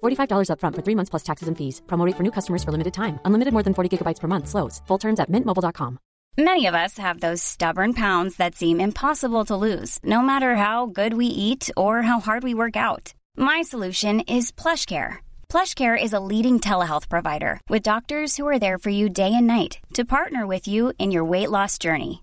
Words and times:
$45 0.00 0.48
upfront 0.52 0.76
for 0.76 0.82
three 0.82 0.96
months 0.96 1.10
plus 1.10 1.24
taxes 1.24 1.48
and 1.48 1.56
fees. 1.58 1.82
Promo 1.86 2.06
for 2.16 2.22
new 2.22 2.32
customers 2.38 2.64
for 2.64 2.72
limited 2.72 2.94
time. 2.94 3.18
Unlimited 3.24 3.52
more 3.52 3.62
than 3.62 3.74
40 3.74 3.90
gigabytes 3.96 4.20
per 4.20 4.28
month. 4.28 4.48
Slows. 4.48 4.80
Full 4.86 4.98
terms 4.98 5.20
at 5.20 5.30
mintmobile.com. 5.30 5.98
Many 6.38 6.66
of 6.66 6.74
us 6.74 6.96
have 6.96 7.20
those 7.20 7.42
stubborn 7.42 7.92
pounds 7.92 8.36
that 8.36 8.54
seem 8.54 8.80
impossible 8.80 9.44
to 9.46 9.56
lose, 9.56 9.98
no 10.02 10.22
matter 10.22 10.56
how 10.56 10.86
good 10.86 11.12
we 11.12 11.26
eat 11.26 11.70
or 11.76 12.02
how 12.02 12.20
hard 12.20 12.42
we 12.44 12.54
work 12.54 12.76
out. 12.76 13.12
My 13.36 13.60
solution 13.62 14.20
is 14.20 14.52
PlushCare. 14.52 15.18
PlushCare 15.50 16.02
is 16.02 16.14
a 16.14 16.20
leading 16.32 16.60
telehealth 16.60 17.08
provider 17.08 17.60
with 17.68 17.82
doctors 17.82 18.36
who 18.36 18.46
are 18.48 18.58
there 18.58 18.78
for 18.78 18.90
you 18.90 19.08
day 19.08 19.34
and 19.34 19.46
night 19.46 19.80
to 19.94 20.04
partner 20.16 20.46
with 20.46 20.66
you 20.66 20.92
in 20.98 21.10
your 21.10 21.24
weight 21.24 21.50
loss 21.50 21.76
journey. 21.78 22.22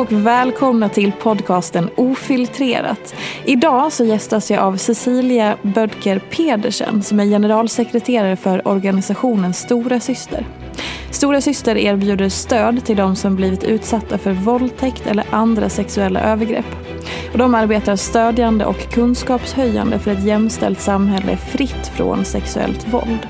Och 0.00 0.12
välkomna 0.12 0.88
till 0.88 1.12
podcasten 1.12 1.90
Ofiltrerat. 1.96 3.14
Idag 3.44 3.92
så 3.92 4.04
gästas 4.04 4.50
jag 4.50 4.60
av 4.60 4.76
Cecilia 4.76 5.56
Bödker 5.62 6.18
Pedersen 6.18 7.02
som 7.02 7.20
är 7.20 7.24
generalsekreterare 7.24 8.36
för 8.36 8.68
organisationen 8.68 9.54
Stora 9.54 10.00
Syster. 10.00 10.46
Stora 11.10 11.40
Syster 11.40 11.76
erbjuder 11.76 12.28
stöd 12.28 12.84
till 12.84 12.96
de 12.96 13.16
som 13.16 13.36
blivit 13.36 13.64
utsatta 13.64 14.18
för 14.18 14.32
våldtäkt 14.32 15.06
eller 15.06 15.24
andra 15.30 15.68
sexuella 15.68 16.20
övergrepp. 16.20 16.76
Och 17.32 17.38
de 17.38 17.54
arbetar 17.54 17.96
stödjande 17.96 18.64
och 18.64 18.92
kunskapshöjande 18.92 19.98
för 19.98 20.10
ett 20.10 20.24
jämställt 20.24 20.80
samhälle 20.80 21.36
fritt 21.36 21.86
från 21.96 22.24
sexuellt 22.24 22.88
våld. 22.88 23.28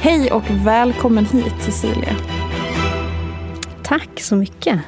Hej 0.00 0.32
och 0.32 0.50
välkommen 0.50 1.26
hit 1.26 1.54
Cecilia. 1.60 2.16
Tack 3.82 4.20
så 4.20 4.36
mycket. 4.36 4.80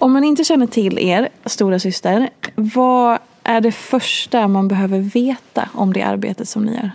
Om 0.00 0.12
man 0.12 0.24
inte 0.24 0.44
känner 0.44 0.66
till 0.66 0.98
er, 0.98 1.28
stora 1.44 1.78
syster, 1.78 2.30
vad 2.54 3.18
är 3.44 3.60
det 3.60 3.72
första 3.72 4.48
man 4.48 4.68
behöver 4.68 4.98
veta 4.98 5.68
om 5.74 5.92
det 5.92 6.02
arbetet 6.02 6.48
som 6.48 6.64
ni 6.64 6.74
gör? 6.74 6.90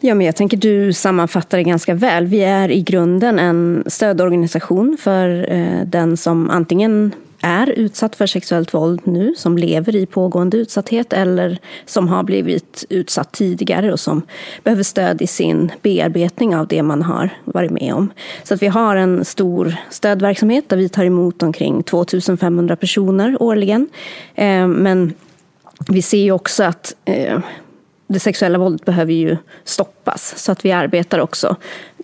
Ja, 0.00 0.14
men 0.14 0.26
jag 0.26 0.36
tänker 0.36 0.56
du 0.56 0.92
sammanfattar 0.92 1.58
det 1.58 1.64
ganska 1.64 1.94
väl. 1.94 2.26
Vi 2.26 2.40
är 2.40 2.70
i 2.70 2.82
grunden 2.82 3.38
en 3.38 3.84
stödorganisation 3.86 4.96
för 5.00 5.52
eh, 5.52 5.86
den 5.86 6.16
som 6.16 6.50
antingen 6.50 7.12
är 7.40 7.70
utsatt 7.70 8.16
för 8.16 8.26
sexuellt 8.26 8.74
våld 8.74 9.00
nu, 9.04 9.34
som 9.36 9.58
lever 9.58 9.96
i 9.96 10.06
pågående 10.06 10.56
utsatthet 10.56 11.12
eller 11.12 11.58
som 11.86 12.08
har 12.08 12.22
blivit 12.22 12.84
utsatt 12.88 13.32
tidigare 13.32 13.92
och 13.92 14.00
som 14.00 14.22
behöver 14.62 14.82
stöd 14.82 15.22
i 15.22 15.26
sin 15.26 15.72
bearbetning 15.82 16.56
av 16.56 16.66
det 16.66 16.82
man 16.82 17.02
har 17.02 17.30
varit 17.44 17.70
med 17.70 17.94
om. 17.94 18.12
Så 18.42 18.54
att 18.54 18.62
vi 18.62 18.66
har 18.66 18.96
en 18.96 19.24
stor 19.24 19.74
stödverksamhet 19.90 20.68
där 20.68 20.76
vi 20.76 20.88
tar 20.88 21.04
emot 21.04 21.42
omkring 21.42 21.82
2500 21.82 22.76
personer 22.76 23.42
årligen. 23.42 23.88
Eh, 24.34 24.66
men 24.66 25.14
vi 25.88 26.02
ser 26.02 26.22
ju 26.22 26.32
också 26.32 26.64
att 26.64 26.94
eh, 27.04 27.38
det 28.06 28.20
sexuella 28.20 28.58
våldet 28.58 28.84
behöver 28.84 29.12
ju 29.12 29.36
stoppas. 29.64 30.34
Så 30.36 30.52
att 30.52 30.64
vi 30.64 30.72
arbetar 30.72 31.18
också 31.18 31.56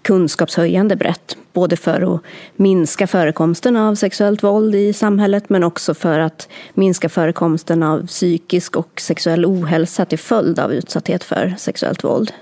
kunskapshöjande 0.07 0.97
brett. 0.97 1.37
Både 1.53 1.77
för 1.77 2.15
att 2.15 2.21
minska 2.57 3.07
förekomsten 3.07 3.77
av 3.77 3.95
sexuellt 3.95 4.43
våld 4.43 4.75
i 4.75 4.93
samhället 4.93 5.49
men 5.49 5.65
också 5.65 5.95
för 5.95 6.19
att 6.19 6.49
minska 6.75 7.09
förekomsten 7.09 7.83
av 7.83 8.07
psykisk 8.07 8.77
och 8.77 9.01
sexuell 9.01 9.47
ohälsa 9.47 10.05
till 10.05 10.19
följd 10.19 10.59
av 10.59 10.73
utsatthet 10.73 11.25
för 11.25 11.55
sexuellt 11.59 12.05
våld. 12.05 12.33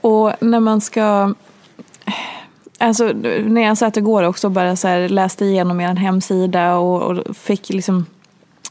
Och 0.00 0.32
när 0.40 0.60
man 0.60 0.80
ska... 0.80 1.34
Alltså, 2.78 3.12
när 3.44 3.60
jag 3.60 3.78
satt 3.78 3.96
igår 3.96 4.22
också 4.22 4.46
och 4.46 4.50
bara 4.50 4.76
så 4.76 4.88
här 4.88 5.08
läste 5.08 5.44
igenom 5.44 5.80
er 5.80 5.94
hemsida 5.94 6.76
och, 6.76 7.02
och 7.02 7.36
fick 7.36 7.68
liksom 7.68 8.06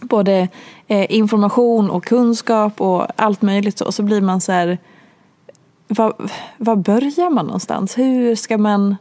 både 0.01 0.47
eh, 0.87 1.15
information 1.15 1.89
och 1.89 2.05
kunskap 2.05 2.81
och 2.81 3.07
allt 3.15 3.41
möjligt 3.41 3.77
så, 3.77 3.91
så 3.91 4.03
blir 4.03 4.21
man 4.21 4.41
så 4.41 4.51
här 4.51 4.77
var, 5.87 6.13
var 6.57 6.75
börjar 6.75 7.29
man 7.29 7.45
någonstans? 7.45 7.97
Hur 7.97 8.35
ska 8.35 8.57
man... 8.57 8.95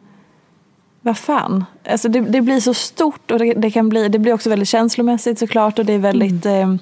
Vad 1.00 1.19
fan? 1.19 1.65
Alltså 1.88 2.09
det, 2.09 2.20
det 2.20 2.41
blir 2.41 2.60
så 2.60 2.75
stort 2.75 3.31
och 3.31 3.38
det, 3.38 3.54
det, 3.54 3.70
kan 3.70 3.88
bli, 3.88 4.09
det 4.09 4.19
blir 4.19 4.32
också 4.32 4.50
väldigt 4.50 4.69
känslomässigt 4.69 5.38
såklart 5.38 5.78
och 5.78 5.84
det 5.84 5.92
är 5.92 5.98
väldigt... 5.98 6.47
Mm. 6.47 6.78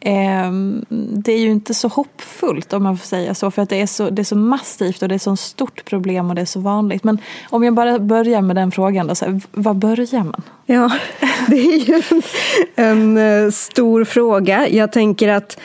Eh, 0.00 0.44
eh, 0.44 0.52
det 1.12 1.32
är 1.32 1.38
ju 1.38 1.50
inte 1.50 1.74
så 1.74 1.88
hoppfullt 1.88 2.72
om 2.72 2.82
man 2.82 2.98
får 2.98 3.06
säga 3.06 3.34
så 3.34 3.50
för 3.50 3.62
att 3.62 3.68
det 3.68 3.80
är 3.80 3.86
så, 3.86 4.10
det 4.10 4.22
är 4.22 4.24
så 4.24 4.36
massivt 4.36 5.02
och 5.02 5.08
det 5.08 5.14
är 5.14 5.18
så 5.18 5.36
stort 5.36 5.84
problem 5.84 6.28
och 6.28 6.34
det 6.34 6.40
är 6.40 6.46
så 6.46 6.60
vanligt. 6.60 7.04
Men 7.04 7.18
om 7.50 7.64
jag 7.64 7.74
bara 7.74 7.98
börjar 7.98 8.42
med 8.42 8.56
den 8.56 8.72
frågan 8.72 9.06
då, 9.06 9.14
så 9.14 9.24
här, 9.24 9.40
var 9.52 9.74
börjar 9.74 10.24
man? 10.24 10.42
Ja, 10.66 10.90
det 11.48 11.56
är 11.56 11.78
ju 11.78 12.02
en, 12.76 13.16
en 13.16 13.52
stor 13.52 14.04
fråga. 14.04 14.68
Jag 14.68 14.92
tänker 14.92 15.28
att 15.28 15.58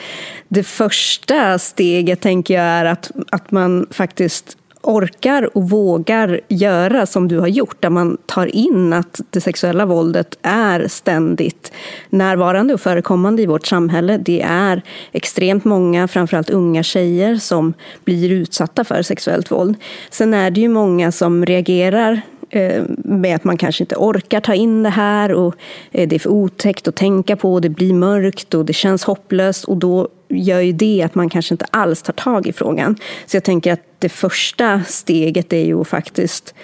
det 0.52 0.62
första 0.62 1.58
steget 1.58 2.20
tänker 2.20 2.54
jag 2.54 2.64
är 2.64 2.84
att, 2.84 3.10
att 3.30 3.50
man 3.50 3.86
faktiskt 3.90 4.56
orkar 4.82 5.56
och 5.56 5.70
vågar 5.70 6.40
göra 6.48 7.06
som 7.06 7.28
du 7.28 7.38
har 7.38 7.46
gjort, 7.46 7.82
där 7.82 7.90
man 7.90 8.16
tar 8.26 8.46
in 8.46 8.92
att 8.92 9.20
det 9.30 9.40
sexuella 9.40 9.86
våldet 9.86 10.38
är 10.42 10.88
ständigt 10.88 11.72
närvarande 12.10 12.74
och 12.74 12.80
förekommande 12.80 13.42
i 13.42 13.46
vårt 13.46 13.66
samhälle. 13.66 14.18
Det 14.18 14.42
är 14.42 14.82
extremt 15.12 15.64
många, 15.64 16.08
framförallt 16.08 16.50
unga 16.50 16.82
tjejer, 16.82 17.36
som 17.36 17.74
blir 18.04 18.32
utsatta 18.32 18.84
för 18.84 19.02
sexuellt 19.02 19.50
våld. 19.50 19.76
Sen 20.10 20.34
är 20.34 20.50
det 20.50 20.60
ju 20.60 20.68
många 20.68 21.12
som 21.12 21.46
reagerar 21.46 22.20
eh, 22.50 22.82
med 22.98 23.36
att 23.36 23.44
man 23.44 23.56
kanske 23.56 23.82
inte 23.82 23.96
orkar 23.96 24.40
ta 24.40 24.54
in 24.54 24.82
det 24.82 24.90
här 24.90 25.32
och 25.32 25.54
eh, 25.90 26.08
det 26.08 26.16
är 26.16 26.20
för 26.20 26.30
otäckt 26.30 26.88
att 26.88 26.96
tänka 26.96 27.36
på 27.36 27.60
det 27.60 27.68
blir 27.68 27.94
mörkt 27.94 28.54
och 28.54 28.64
det 28.64 28.72
känns 28.72 29.04
hopplöst 29.04 29.64
och 29.64 29.76
då 29.76 30.08
gör 30.30 30.60
ju 30.60 30.72
det 30.72 31.02
att 31.02 31.14
man 31.14 31.28
kanske 31.28 31.54
inte 31.54 31.66
alls 31.70 32.02
tar 32.02 32.12
tag 32.12 32.46
i 32.46 32.52
frågan. 32.52 32.96
Så 33.26 33.36
jag 33.36 33.44
tänker 33.44 33.72
att 33.72 33.82
det 33.98 34.08
första 34.08 34.82
steget 34.86 35.52
är 35.52 35.64
ju 35.64 35.80
att 35.80 35.88
faktiskt 35.88 36.54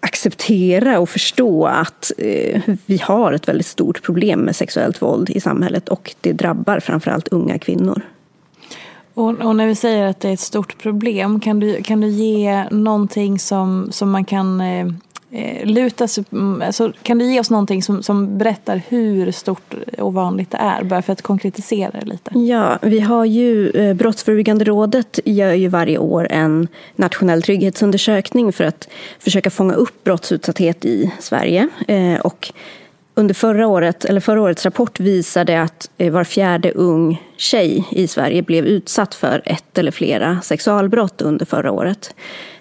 acceptera 0.00 0.98
och 0.98 1.08
förstå 1.08 1.66
att 1.66 2.12
eh, 2.18 2.60
vi 2.86 2.98
har 2.98 3.32
ett 3.32 3.48
väldigt 3.48 3.66
stort 3.66 4.02
problem 4.02 4.40
med 4.40 4.56
sexuellt 4.56 5.02
våld 5.02 5.30
i 5.30 5.40
samhället 5.40 5.88
och 5.88 6.14
det 6.20 6.32
drabbar 6.32 6.80
framförallt 6.80 7.28
unga 7.28 7.58
kvinnor. 7.58 8.02
Och, 9.14 9.28
och, 9.28 9.56
när 9.56 9.66
vi 9.66 9.74
säger 9.74 10.06
att 10.06 10.20
det 10.20 10.28
är 10.28 10.32
ett 10.32 10.40
stort 10.40 10.78
problem, 10.78 11.40
kan 11.40 11.60
du, 11.60 11.82
kan 11.82 12.00
du 12.00 12.08
ge 12.08 12.64
någonting 12.70 13.38
som, 13.38 13.88
som 13.92 14.10
man 14.10 14.24
kan 14.24 14.60
eh, 14.60 14.86
eh, 15.30 15.66
luta 15.66 16.08
sig, 16.08 16.24
mm, 16.32 16.62
alltså, 16.62 16.92
kan 17.02 17.18
du 17.18 17.32
ge 17.32 17.40
oss 17.40 17.50
någonting 17.50 17.82
som, 17.82 18.02
som 18.02 18.38
berättar 18.38 18.82
hur 18.88 19.32
stort 19.32 19.74
och 19.98 20.14
vanligt 20.14 20.50
det 20.50 20.58
är? 20.58 20.84
Bara 20.84 21.02
för 21.02 21.12
att 21.12 21.22
konkretisera 21.22 21.90
det 21.90 22.06
lite. 22.06 22.38
Ja, 22.38 22.78
vi 22.82 23.00
har 23.00 23.24
ju 23.24 23.70
eh, 23.70 23.94
Brottsförebyggande 23.94 24.64
rådet 24.64 25.20
gör 25.24 25.52
ju 25.52 25.68
varje 25.68 25.98
år 25.98 26.26
en 26.30 26.68
nationell 26.96 27.42
trygghetsundersökning 27.42 28.52
för 28.52 28.64
att 28.64 28.88
försöka 29.18 29.50
fånga 29.50 29.74
upp 29.74 30.04
brottsutsatthet 30.04 30.84
i 30.84 31.12
Sverige. 31.20 31.68
Eh, 31.88 32.20
och 32.20 32.52
under 33.18 33.34
förra, 33.34 33.66
året, 33.66 34.04
eller 34.04 34.20
förra 34.20 34.42
årets 34.42 34.64
rapport 34.64 35.00
visade 35.00 35.62
att 35.62 35.90
eh, 35.98 36.12
var 36.12 36.24
fjärde 36.24 36.72
ung 36.72 37.22
tjej 37.36 37.88
i 37.90 38.08
Sverige 38.08 38.42
blev 38.42 38.66
utsatt 38.66 39.14
för 39.14 39.42
ett 39.44 39.78
eller 39.78 39.90
flera 39.90 40.40
sexualbrott 40.40 41.22
under 41.22 41.46
förra 41.46 41.72
året. 41.72 42.14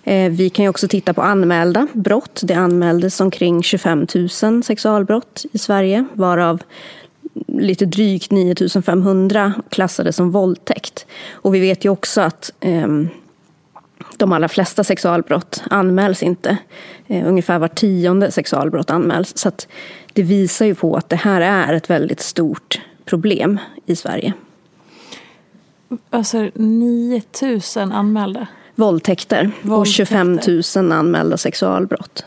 Eh, 0.04 0.32
vi 0.32 0.50
kan 0.50 0.68
också 0.68 0.88
titta 0.88 1.14
på 1.14 1.22
anmälda 1.22 1.88
brott. 1.94 2.42
Det 2.44 2.54
anmäldes 2.54 3.20
omkring 3.20 3.64
25 3.64 4.08
000 4.44 4.64
sexualbrott 4.64 5.46
i 5.52 5.58
Sverige 5.58 6.06
varav 6.14 6.62
lite 7.48 7.86
drygt 7.86 8.32
9 8.32 8.56
500 8.86 9.54
klassades 9.70 10.16
som 10.16 10.32
våldtäkt. 10.32 11.06
Och 11.32 11.56
vi 11.56 11.60
vet 11.60 11.86
ju 11.86 11.90
också 11.90 12.22
att 12.22 12.54
ehm, 12.60 13.10
de 14.18 14.34
allra 14.34 14.48
flesta 14.48 14.84
sexualbrott 14.84 15.64
anmäls 15.70 16.24
inte. 16.24 16.58
Uh, 17.12 17.28
ungefär 17.28 17.60
var 17.60 17.68
tionde 17.68 18.32
sexualbrott 18.32 18.90
anmäls. 18.90 19.38
Så 19.38 19.52
det 20.14 20.24
visar 20.24 20.66
ju 20.66 20.76
på 20.76 20.96
att 20.96 21.10
det 21.10 21.16
här 21.16 21.42
är 21.42 21.74
ett 21.74 21.90
väldigt 21.90 22.22
stort 22.22 22.82
problem 23.06 23.60
i 23.86 23.96
Sverige. 23.96 24.34
Alltså 26.10 26.50
9 26.54 27.22
000 27.42 27.92
anmälda? 27.92 28.48
Våldtäkter, 28.76 29.52
Våldtäkter. 29.62 29.74
och 29.74 29.88
25 29.88 30.40
000 30.76 30.92
anmälda 30.92 31.38
sexualbrott. 31.38 32.26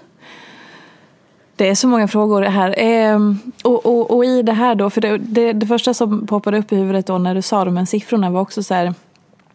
Det 1.57 1.69
är 1.69 1.75
så 1.75 1.89
många 1.89 2.09
frågor 2.09 2.43
här. 2.43 2.75
Ehm, 2.79 3.39
och, 3.65 3.87
och, 3.87 4.11
och, 4.11 4.25
i 4.25 4.43
det 4.43 4.53
här 4.53 4.75
då, 4.75 4.91
för 4.91 5.01
det, 5.01 5.19
det, 5.19 5.53
det, 5.53 5.67
första 5.67 5.95
som 5.95 6.27
poppade 6.27 6.59
upp 6.59 6.73
i 6.73 6.77
huvudet 6.77 7.07
då 7.07 7.19
när 7.19 7.35
du 7.35 7.43
sa 7.43 7.65
de 7.65 7.77
här 7.77 7.85
siffrorna 7.85 8.31
var 8.31 8.41
också 8.41 8.63
så 8.63 8.75
här. 8.75 8.95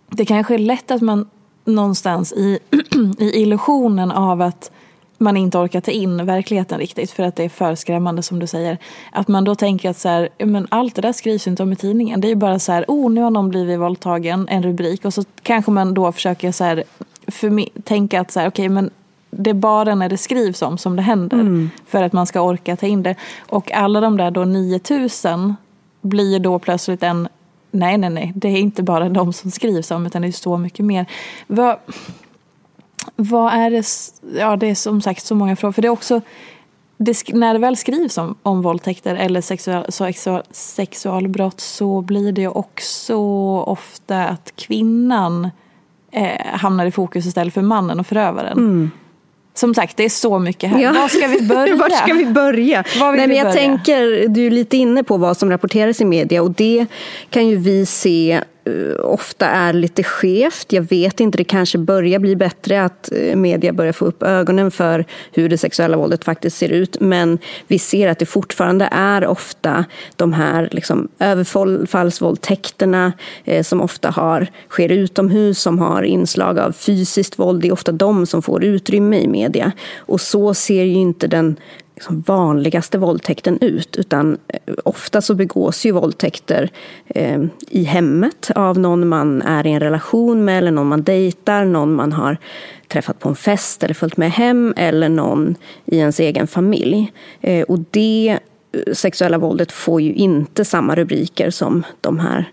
Det 0.10 0.26
kanske 0.26 0.54
är 0.54 0.58
lätt 0.58 0.92
att 0.92 1.02
man 1.02 1.28
någonstans 1.66 2.34
i, 2.34 2.60
i 3.20 3.42
illusionen 3.42 4.12
av 4.12 4.42
att 4.42 4.72
man 5.18 5.38
inte 5.38 5.58
orkar 5.58 5.82
ta 5.82 5.92
in 5.92 6.26
verkligheten 6.26 6.80
riktigt 6.80 7.12
för 7.12 7.24
att 7.24 7.36
det 7.36 7.44
är 7.44 7.50
för 7.50 7.76
skrämmande 7.76 8.22
som 8.22 8.40
du 8.40 8.48
säger. 8.48 8.78
Att 9.12 9.28
man 9.28 9.44
då 9.44 9.56
tänker 9.56 9.90
att 9.90 9.98
så 9.98 10.10
här, 10.10 10.30
men 10.38 10.68
allt 10.70 10.96
det 10.96 11.02
där 11.02 11.14
skrivs 11.14 11.48
inte 11.48 11.64
om 11.64 11.74
i 11.74 11.76
tidningen. 11.76 12.22
Det 12.22 12.28
är 12.28 12.30
ju 12.30 12.36
bara 12.36 12.60
så 12.60 12.72
här, 12.72 12.86
oh 12.88 13.12
nu 13.12 13.22
har 13.22 13.32
någon 13.32 13.50
blivit 13.50 13.80
våldtagen, 13.80 14.48
en 14.50 14.64
rubrik. 14.64 15.06
Och 15.06 15.14
så 15.14 15.24
kanske 15.42 15.72
man 15.72 15.94
då 15.94 16.12
försöker 16.12 16.52
så 16.52 16.64
här, 16.64 16.84
för, 17.28 17.82
tänka 17.82 18.22
att 18.22 18.32
så 18.32 18.40
här, 18.40 18.48
okay, 18.48 18.70
men 18.70 18.90
det 19.30 19.50
är 19.50 19.54
bara 19.54 19.96
när 19.96 20.10
det 20.10 20.18
skrivs 20.18 20.62
om 20.62 20.78
som 20.78 20.96
det 20.96 21.02
händer. 21.02 21.40
Mm. 21.40 21.70
För 21.88 22.04
att 22.04 22.14
man 22.14 22.26
ska 22.26 22.42
orka 22.42 22.76
ta 22.76 22.86
in 22.86 23.04
det. 23.04 23.16
Och 23.40 23.72
alla 23.72 24.02
de 24.02 24.18
där 24.18 24.32
då 24.32 24.46
9000 24.46 25.56
blir 26.02 26.40
då 26.40 26.60
plötsligt 26.60 27.04
en 27.04 27.28
Nej, 27.76 27.98
nej, 27.98 28.10
nej. 28.10 28.34
Det 28.36 28.48
är 28.48 28.58
inte 28.58 28.84
bara 28.84 29.10
de 29.10 29.34
som 29.34 29.52
skrivs 29.52 29.92
om 29.92 30.06
utan 30.06 30.22
det 30.22 30.28
är 30.28 30.32
så 30.32 30.58
mycket 30.58 30.86
mer. 30.86 31.06
Vad, 31.48 31.78
vad 33.16 33.54
är 33.54 33.72
det? 33.72 33.86
Ja, 34.40 34.56
det 34.56 34.68
är 34.68 34.76
som 34.76 35.02
sagt 35.02 35.26
så 35.26 35.36
många 35.36 35.56
frågor. 35.56 35.72
För 35.72 35.82
det 35.82 35.88
är 35.88 35.90
också, 35.90 36.22
det, 36.98 37.34
när 37.34 37.54
det 37.54 37.60
väl 37.60 37.78
skrivs 37.78 38.18
om, 38.18 38.36
om 38.44 38.62
våldtäkter 38.62 39.16
eller 39.16 39.42
sexual, 39.42 39.92
sexual, 39.92 40.44
sexualbrott 40.52 41.62
så 41.62 42.02
blir 42.02 42.32
det 42.32 42.48
också 42.48 43.16
ofta 43.60 44.26
att 44.28 44.54
kvinnan 44.56 45.50
eh, 46.12 46.46
hamnar 46.46 46.86
i 46.86 46.92
fokus 46.92 47.26
istället 47.26 47.54
för 47.54 47.62
mannen 47.62 48.00
och 48.00 48.08
förövaren. 48.08 48.58
Mm. 48.58 48.92
Som 49.56 49.74
sagt, 49.74 49.98
det 49.98 50.06
är 50.06 50.10
så 50.10 50.40
mycket 50.40 50.70
här. 50.70 50.80
Ja. 50.80 50.94
Var 50.94 51.08
ska 51.08 51.28
vi 51.28 51.42
börja? 51.48 51.76
Var 51.76 51.90
ska 51.90 52.14
vi 52.14 52.26
börja? 52.26 52.84
Nej, 53.00 53.28
men 53.28 53.36
jag 53.36 53.46
börja? 53.46 53.54
tänker, 53.54 54.28
du 54.28 54.48
är 54.48 54.52
lite 54.52 54.78
inne 54.78 55.04
på 55.04 55.18
vad 55.18 55.38
som 55.38 55.52
rapporteras 55.52 56.02
i 56.02 56.06
media 56.06 56.42
och 56.42 56.52
det 56.52 56.86
kan 57.30 57.48
ju 57.48 57.56
vi 57.56 57.86
se 57.86 58.42
Eh, 58.66 59.06
ofta 59.06 59.46
är 59.46 59.74
lite 59.74 60.04
skevt. 60.04 60.74
Jag 60.74 60.82
vet 60.82 61.20
inte, 61.20 61.38
det 61.38 61.44
kanske 61.44 61.78
börjar 61.78 62.20
bli 62.20 62.36
bättre 62.36 62.84
att 62.84 63.12
eh, 63.12 63.36
media 63.36 63.74
börjar 63.74 63.94
få 63.94 64.06
upp 64.06 64.24
ögonen 64.24 64.72
för 64.72 65.06
hur 65.32 65.50
det 65.50 65.58
sexuella 65.58 65.98
våldet 65.98 66.24
faktiskt 66.24 66.58
ser 66.58 66.70
ut. 66.70 66.98
Men 67.00 67.38
vi 67.68 67.80
ser 67.80 68.08
att 68.08 68.20
det 68.20 68.26
fortfarande 68.26 68.90
är 68.92 69.28
ofta 69.28 69.86
de 70.16 70.34
här 70.34 70.70
liksom, 70.72 71.08
överfallsvåldtäkterna 71.20 73.14
eh, 73.44 73.64
som 73.64 73.82
ofta 73.82 74.10
har, 74.10 74.48
sker 74.70 74.92
utomhus, 74.92 75.62
som 75.62 75.80
har 75.80 76.04
inslag 76.04 76.60
av 76.60 76.72
fysiskt 76.72 77.40
våld. 77.40 77.62
Det 77.62 77.68
är 77.68 77.74
ofta 77.74 77.92
de 77.92 78.26
som 78.26 78.42
får 78.42 78.64
utrymme 78.64 79.20
i 79.20 79.28
media. 79.28 79.72
Och 79.98 80.22
så 80.22 80.54
ser 80.54 80.84
ju 80.84 80.94
inte 80.94 81.28
den 81.28 81.56
liksom 81.96 82.22
vanligaste 82.22 82.98
våldtäkten 82.98 83.58
ut. 83.62 83.96
Utan 83.96 84.38
eh, 84.48 84.74
ofta 84.84 85.22
så 85.22 85.36
begås 85.36 85.86
ju 85.86 85.92
våldtäkter 85.92 86.70
eh, 87.08 87.44
i 87.70 87.84
hemmet 87.84 88.52
av 88.56 88.80
någon 88.80 89.08
man 89.08 89.42
är 89.42 89.68
i 89.68 89.72
en 89.72 89.80
relation 89.80 90.46
med 90.46 90.58
eller 90.58 90.72
någon 90.72 90.88
man 90.88 91.04
dejtar, 91.04 91.66
någon 91.66 91.94
man 91.94 92.14
har 92.14 92.38
träffat 92.88 93.20
på 93.20 93.30
en 93.30 93.36
fest 93.36 93.84
eller 93.84 93.94
följt 93.94 94.18
med 94.18 94.32
hem 94.32 94.74
eller 94.78 95.10
någon 95.10 95.56
i 95.86 95.98
ens 95.98 96.20
egen 96.20 96.48
familj. 96.48 97.12
Eh, 97.42 97.64
och 97.64 97.80
det 97.92 98.40
eh, 98.72 98.94
sexuella 98.94 99.38
våldet 99.38 99.72
får 99.72 100.02
ju 100.02 100.14
inte 100.14 100.66
samma 100.66 100.96
rubriker 100.96 101.50
som 101.50 101.84
de 102.02 102.20
här 102.20 102.52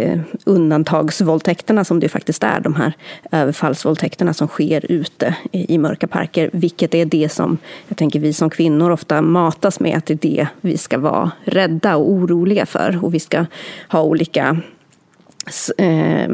eh, 0.00 0.20
undantagsvåldtäkterna 0.44 1.84
som 1.84 2.00
det 2.00 2.08
faktiskt 2.08 2.44
är, 2.44 2.60
de 2.60 2.74
här 2.74 2.92
överfallsvåldtäkterna 3.30 4.34
som 4.34 4.48
sker 4.48 4.92
ute 4.92 5.36
i, 5.52 5.74
i 5.74 5.78
mörka 5.78 6.06
parker. 6.06 6.50
Vilket 6.52 6.94
är 6.94 7.04
det 7.04 7.32
som 7.32 7.58
jag 7.88 7.96
tänker 7.96 8.20
vi 8.20 8.32
som 8.32 8.50
kvinnor 8.50 8.90
ofta 8.90 9.22
matas 9.22 9.80
med 9.80 9.96
att 9.96 10.06
det 10.06 10.14
är 10.14 10.18
det 10.22 10.48
vi 10.60 10.78
ska 10.78 10.98
vara 10.98 11.30
rädda 11.44 11.96
och 11.96 12.10
oroliga 12.10 12.66
för. 12.66 13.04
Och 13.04 13.14
vi 13.14 13.20
ska 13.20 13.46
ha 13.88 14.02
olika 14.02 14.56
eh, 15.78 16.28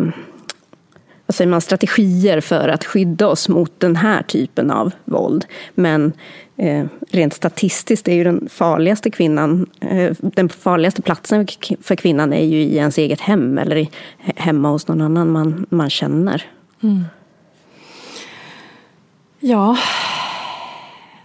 vad 1.26 1.34
säger 1.34 1.50
man, 1.50 1.60
strategier 1.60 2.40
för 2.40 2.68
att 2.68 2.84
skydda 2.84 3.26
oss 3.26 3.48
mot 3.48 3.80
den 3.80 3.96
här 3.96 4.22
typen 4.22 4.70
av 4.70 4.92
våld. 5.04 5.46
Men 5.74 6.12
eh, 6.56 6.86
rent 7.10 7.34
statistiskt 7.34 8.08
är 8.08 8.14
ju 8.14 8.24
den 8.24 8.48
farligaste 8.50 9.10
kvinnan, 9.10 9.66
eh, 9.80 10.12
den 10.20 10.48
farligaste 10.48 11.02
platsen 11.02 11.46
för 11.82 11.96
kvinnan 11.96 12.32
är 12.32 12.44
ju 12.44 12.56
i 12.56 12.76
ens 12.76 12.98
eget 12.98 13.20
hem 13.20 13.58
eller 13.58 13.76
i, 13.76 13.90
hemma 14.18 14.68
hos 14.68 14.88
någon 14.88 15.00
annan 15.00 15.30
man, 15.30 15.66
man 15.68 15.90
känner. 15.90 16.42
Mm. 16.82 17.04
Ja, 19.40 19.76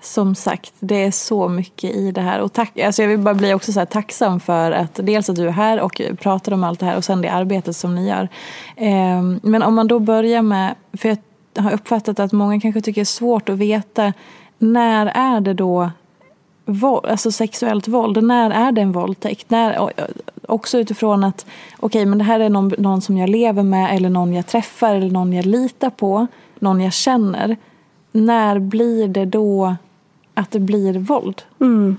som 0.02 0.36
sagt, 0.36 0.74
det 0.80 1.04
är 1.04 1.12
så 1.12 1.48
mycket 1.48 1.96
i 1.96 2.12
det 2.12 2.22
här. 2.22 2.40
Och 2.40 2.54
tack, 2.54 2.80
alltså 2.80 3.02
jag 3.02 3.10
vill 3.10 3.20
bara 3.20 3.34
bli 3.34 3.54
också 3.54 3.74
så 3.74 3.86
tacksam 3.86 4.40
för 4.40 4.72
att 4.72 5.00
dels 5.04 5.30
att 5.30 5.36
du 5.36 5.48
är 5.48 5.52
här 5.52 5.80
och 5.80 6.02
pratar 6.20 6.52
om 6.52 6.64
allt 6.64 6.80
det 6.80 6.86
här 6.86 6.98
och 6.98 7.04
sen 7.04 7.22
det 7.22 7.30
arbetet 7.30 7.76
som 7.76 7.96
ni 7.96 8.08
gör. 8.08 8.30
Eh, 8.76 9.22
men 9.42 9.64
om 9.64 9.76
man 9.76 9.88
då 9.88 10.00
börjar 10.00 10.42
med, 10.42 10.76
för 10.94 11.10
jag 11.10 11.18
har 11.64 11.72
uppfattat 11.72 12.20
att 12.20 12.32
många 12.32 12.62
kanske 12.62 12.82
tycker 12.82 13.02
det 13.02 13.04
är 13.04 13.06
svårt 13.06 13.50
att 13.50 13.58
veta 13.58 14.14
när 14.58 15.06
är 15.06 15.42
det 15.42 15.54
då 15.54 15.92
våld, 16.66 17.06
alltså 17.06 17.32
sexuellt 17.32 17.88
våld, 17.88 18.24
när 18.24 18.52
är 18.52 18.72
det 18.72 18.82
en 18.82 18.92
våldtäkt? 18.92 19.50
När, 19.50 19.92
också 20.48 20.78
utifrån 20.78 21.24
att 21.24 21.46
okej, 21.78 21.86
okay, 21.86 22.06
men 22.06 22.18
det 22.18 22.24
här 22.24 22.40
är 22.40 22.50
någon, 22.50 22.74
någon 22.78 23.02
som 23.02 23.18
jag 23.18 23.30
lever 23.30 23.64
med 23.64 23.96
eller 23.96 24.10
någon 24.10 24.34
jag 24.34 24.48
träffar 24.48 24.96
eller 24.96 25.10
någon 25.10 25.34
jag 25.34 25.46
litar 25.46 25.90
på, 25.90 26.28
någon 26.60 26.82
jag 26.82 26.94
känner. 26.94 27.58
När 28.12 28.60
blir 28.60 29.08
det 29.08 29.26
då 29.26 29.76
att 30.42 30.52
det 30.52 30.60
blir 30.60 30.94
våld. 30.94 31.42
Mm. 31.62 31.98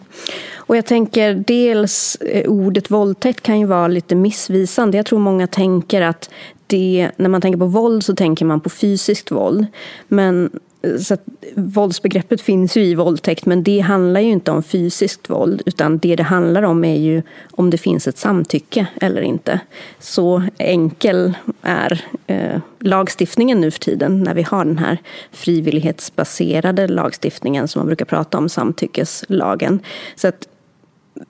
Och 0.55 0.77
jag 0.77 0.87
tänker 0.87 1.35
dels 1.47 2.17
eh, 2.17 2.51
ordet 2.51 2.91
våldtäkt 2.91 3.41
kan 3.41 3.61
ju 3.61 3.67
vara 3.67 3.89
lite 3.89 4.15
missvisande. 4.15 4.97
Jag 4.97 5.07
tror 5.07 5.19
många 5.19 5.47
tänker 5.47 6.03
att 6.03 6.31
det, 6.67 7.11
när 7.17 7.29
man 7.29 7.41
tänker 7.41 7.59
på 7.59 7.67
våld 7.67 8.05
så 8.05 8.17
tänker 8.17 8.45
man 8.45 8.61
på 8.61 8.71
fysiskt 8.71 9.31
våld. 9.31 9.67
Men 10.09 10.51
så 10.99 11.15
att, 11.15 11.23
våldsbegreppet 11.55 12.41
finns 12.41 12.77
ju 12.77 12.85
i 12.85 12.95
våldtäkt 12.95 13.47
men 13.47 13.63
det 13.63 13.81
handlar 13.81 14.21
ju 14.21 14.31
inte 14.31 14.51
om 14.51 14.63
fysiskt 14.63 15.31
våld 15.31 15.63
utan 15.67 15.99
det 15.99 16.17
det 16.17 16.23
handlar 16.23 16.63
om 16.63 16.85
är 16.85 16.97
ju 16.97 17.23
om 17.51 17.71
det 17.71 17.79
finns 17.79 18.09
ett 18.09 18.19
samtycke 18.19 18.87
eller 19.01 19.23
inte. 19.23 19.61
Så 19.99 20.43
enkel 20.59 21.35
är 21.63 22.05
eh, 22.27 22.61
lagstiftningen 22.79 23.61
nu 23.61 23.71
för 23.71 23.81
tiden 23.81 24.23
när 24.23 24.35
vi 24.35 24.43
har 24.43 24.65
den 24.65 24.79
här 24.79 24.99
frivillighetsbaserade 25.31 26.89
lagstiftningen 26.89 27.69
som 27.69 27.81
man 27.81 27.87
brukar 27.87 28.05
prata 28.05 28.39
om, 28.39 28.49
samtyckeslagen. 28.49 29.81
Så 30.17 30.29
att 30.29 30.49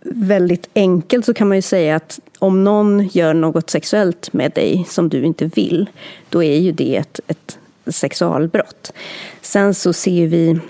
väldigt 0.04 0.68
enkelt 0.74 1.26
så 1.26 1.34
kan 1.34 1.48
man 1.48 1.58
ju 1.58 1.62
säga 1.62 1.96
att 1.96 2.20
om 2.38 2.64
någon 2.64 3.08
gör 3.08 3.34
något 3.34 3.70
sexuellt 3.70 4.32
med 4.32 4.52
dig 4.52 4.84
som 4.88 5.08
du 5.08 5.24
inte 5.24 5.44
vill, 5.44 5.90
då 6.28 6.42
är 6.42 6.58
ju 6.58 6.72
det 6.72 6.96
ett, 6.96 7.20
ett 7.26 7.58
sexualbrott. 7.86 8.92
Sen 9.40 9.74
så 9.74 9.92
ser 9.92 10.26
vi 10.26 10.60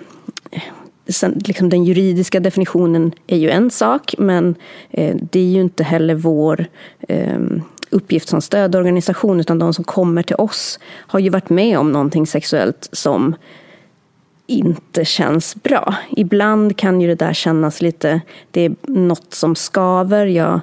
Sen, 1.07 1.41
liksom 1.45 1.69
den 1.69 1.85
juridiska 1.85 2.41
definitionen 2.41 3.13
är 3.27 3.37
ju 3.37 3.51
en 3.51 3.71
sak, 3.71 4.15
men 4.19 4.55
eh, 4.91 5.17
det 5.31 5.41
är 5.41 5.45
ju 5.45 5.61
inte 5.61 5.85
heller 5.85 6.15
vår 6.15 6.67
eh, 7.09 7.39
uppgift 7.91 8.29
som 8.29 8.41
stödorganisation, 8.41 9.41
utan 9.41 9.59
de 9.59 9.75
som 9.75 9.85
kommer 9.85 10.23
till 10.23 10.37
oss 10.37 10.79
har 10.85 11.21
ju 11.21 11.29
varit 11.29 11.51
med 11.51 11.79
om 11.79 11.93
någonting 11.93 12.27
sexuellt 12.27 12.89
som 12.93 13.35
inte 14.47 15.05
känns 15.05 15.63
bra. 15.63 15.95
Ibland 16.11 16.77
kan 16.77 17.01
ju 17.01 17.09
det 17.09 17.15
där 17.15 17.33
kännas 17.33 17.83
lite, 17.83 18.21
det 18.51 18.61
är 18.61 18.75
något 18.83 19.35
som 19.35 19.55
skaver. 19.55 20.27
Jag 20.27 20.61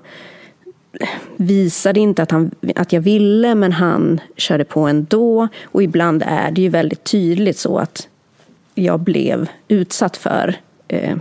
visade 1.35 1.99
inte 1.99 2.23
att, 2.23 2.31
han, 2.31 2.51
att 2.75 2.93
jag 2.93 3.01
ville 3.01 3.55
men 3.55 3.71
han 3.71 4.21
körde 4.35 4.63
på 4.63 4.79
ändå. 4.79 5.47
Och 5.63 5.83
ibland 5.83 6.23
är 6.25 6.51
det 6.51 6.61
ju 6.61 6.69
väldigt 6.69 7.03
tydligt 7.03 7.57
så 7.57 7.77
att 7.77 8.07
jag 8.75 8.99
blev 8.99 9.47
utsatt 9.67 10.17
för 10.17 10.55
eh, 10.87 11.17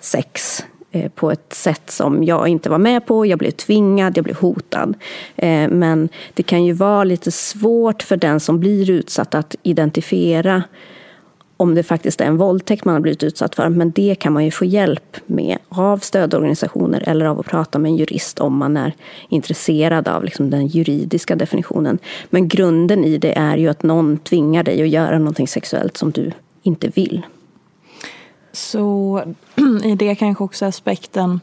sex 0.00 0.64
eh, 0.90 1.10
på 1.10 1.30
ett 1.30 1.52
sätt 1.52 1.90
som 1.90 2.24
jag 2.24 2.48
inte 2.48 2.70
var 2.70 2.78
med 2.78 3.06
på. 3.06 3.26
Jag 3.26 3.38
blev 3.38 3.50
tvingad, 3.50 4.16
jag 4.16 4.24
blev 4.24 4.36
hotad. 4.36 4.94
Eh, 5.36 5.68
men 5.68 6.08
det 6.34 6.42
kan 6.42 6.64
ju 6.64 6.72
vara 6.72 7.04
lite 7.04 7.30
svårt 7.30 8.02
för 8.02 8.16
den 8.16 8.40
som 8.40 8.60
blir 8.60 8.90
utsatt 8.90 9.34
att 9.34 9.56
identifiera 9.62 10.62
om 11.56 11.74
det 11.74 11.82
faktiskt 11.82 12.20
är 12.20 12.24
en 12.24 12.36
våldtäkt 12.36 12.84
man 12.84 12.94
har 12.94 13.00
blivit 13.00 13.22
utsatt 13.22 13.54
för. 13.54 13.68
Men 13.68 13.90
det 13.90 14.14
kan 14.14 14.32
man 14.32 14.44
ju 14.44 14.50
få 14.50 14.64
hjälp 14.64 15.16
med 15.26 15.58
av 15.68 15.98
stödorganisationer 15.98 17.02
eller 17.06 17.26
av 17.26 17.40
att 17.40 17.46
prata 17.46 17.78
med 17.78 17.88
en 17.88 17.96
jurist 17.96 18.40
om 18.40 18.56
man 18.56 18.76
är 18.76 18.94
intresserad 19.28 20.08
av 20.08 20.24
liksom 20.24 20.50
den 20.50 20.66
juridiska 20.66 21.36
definitionen. 21.36 21.98
Men 22.30 22.48
grunden 22.48 23.04
i 23.04 23.18
det 23.18 23.38
är 23.38 23.56
ju 23.56 23.68
att 23.68 23.82
någon 23.82 24.18
tvingar 24.18 24.62
dig 24.62 24.82
att 24.82 24.88
göra 24.88 25.18
någonting 25.18 25.48
sexuellt 25.48 25.96
som 25.96 26.10
du 26.10 26.32
inte 26.62 26.88
vill. 26.88 27.26
Så 28.52 29.22
i 29.84 29.94
det 29.94 30.14
kanske 30.14 30.44
också 30.44 30.64
aspekten 30.64 31.40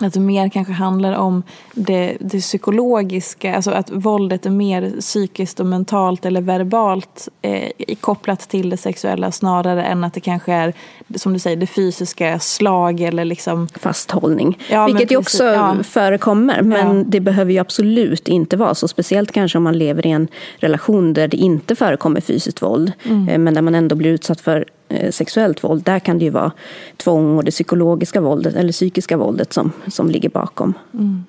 att 0.00 0.12
det 0.12 0.20
mer 0.20 0.48
kanske 0.48 0.72
handlar 0.72 1.12
om 1.12 1.42
det, 1.72 2.16
det 2.20 2.40
psykologiska, 2.40 3.56
alltså 3.56 3.70
att 3.70 3.90
våldet 3.90 4.46
är 4.46 4.50
mer 4.50 4.92
psykiskt 5.00 5.60
och 5.60 5.66
mentalt 5.66 6.26
eller 6.26 6.40
verbalt 6.40 7.28
eh, 7.42 7.68
kopplat 8.00 8.40
till 8.40 8.70
det 8.70 8.76
sexuella 8.76 9.32
snarare 9.32 9.84
än 9.84 10.04
att 10.04 10.14
det 10.14 10.20
kanske 10.20 10.52
är, 10.52 10.72
som 11.16 11.32
du 11.32 11.38
säger, 11.38 11.56
det 11.56 11.66
fysiska 11.66 12.38
slag 12.38 13.00
eller 13.00 13.24
liksom... 13.24 13.68
Fasthållning, 13.68 14.58
ja, 14.70 14.86
vilket 14.86 15.12
ju 15.12 15.16
också 15.16 15.44
ja. 15.44 15.76
förekommer. 15.82 16.62
Men 16.62 16.98
ja. 16.98 17.04
det 17.06 17.20
behöver 17.20 17.52
ju 17.52 17.58
absolut 17.58 18.28
inte 18.28 18.56
vara 18.56 18.74
så. 18.74 18.88
Speciellt 18.88 19.32
kanske 19.32 19.58
om 19.58 19.64
man 19.64 19.78
lever 19.78 20.06
i 20.06 20.10
en 20.10 20.28
relation 20.56 21.12
där 21.12 21.28
det 21.28 21.36
inte 21.36 21.76
förekommer 21.76 22.20
fysiskt 22.20 22.62
våld, 22.62 22.92
mm. 23.04 23.28
Eh, 23.28 23.38
men 23.38 23.54
där 23.54 23.62
man 23.62 23.74
ändå 23.74 23.96
blir 23.96 24.10
utsatt 24.10 24.40
för 24.40 24.64
sexuellt 25.10 25.64
våld, 25.64 25.84
där 25.84 25.98
kan 25.98 26.18
det 26.18 26.24
ju 26.24 26.30
vara 26.30 26.52
tvång 26.96 27.36
och 27.36 27.44
det 27.44 27.50
psykologiska 27.50 28.20
våldet 28.20 28.54
eller 28.54 28.72
psykiska 28.72 29.16
våldet 29.16 29.52
som, 29.52 29.72
som 29.88 30.10
ligger 30.10 30.28
bakom. 30.28 30.74
Mm. 30.94 31.24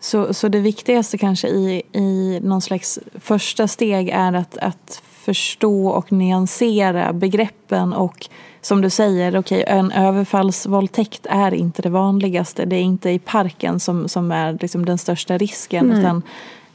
Så, 0.00 0.34
så 0.34 0.48
det 0.48 0.60
viktigaste 0.60 1.18
kanske 1.18 1.48
i, 1.48 1.82
i 1.92 2.40
någon 2.42 2.60
slags 2.60 2.98
första 3.14 3.68
steg 3.68 4.08
är 4.08 4.32
att, 4.32 4.58
att 4.58 5.02
förstå 5.10 5.88
och 5.88 6.12
nyansera 6.12 7.12
begreppen 7.12 7.92
och 7.92 8.28
som 8.62 8.80
du 8.80 8.90
säger, 8.90 9.38
okay, 9.38 9.64
en 9.66 9.92
överfallsvåldtäkt 9.92 11.26
är 11.30 11.54
inte 11.54 11.82
det 11.82 11.88
vanligaste. 11.88 12.64
Det 12.64 12.76
är 12.76 12.82
inte 12.82 13.10
i 13.10 13.18
parken 13.18 13.80
som, 13.80 14.08
som 14.08 14.32
är 14.32 14.58
liksom 14.60 14.86
den 14.86 14.98
största 14.98 15.38
risken. 15.38 15.92
Utan 15.92 16.22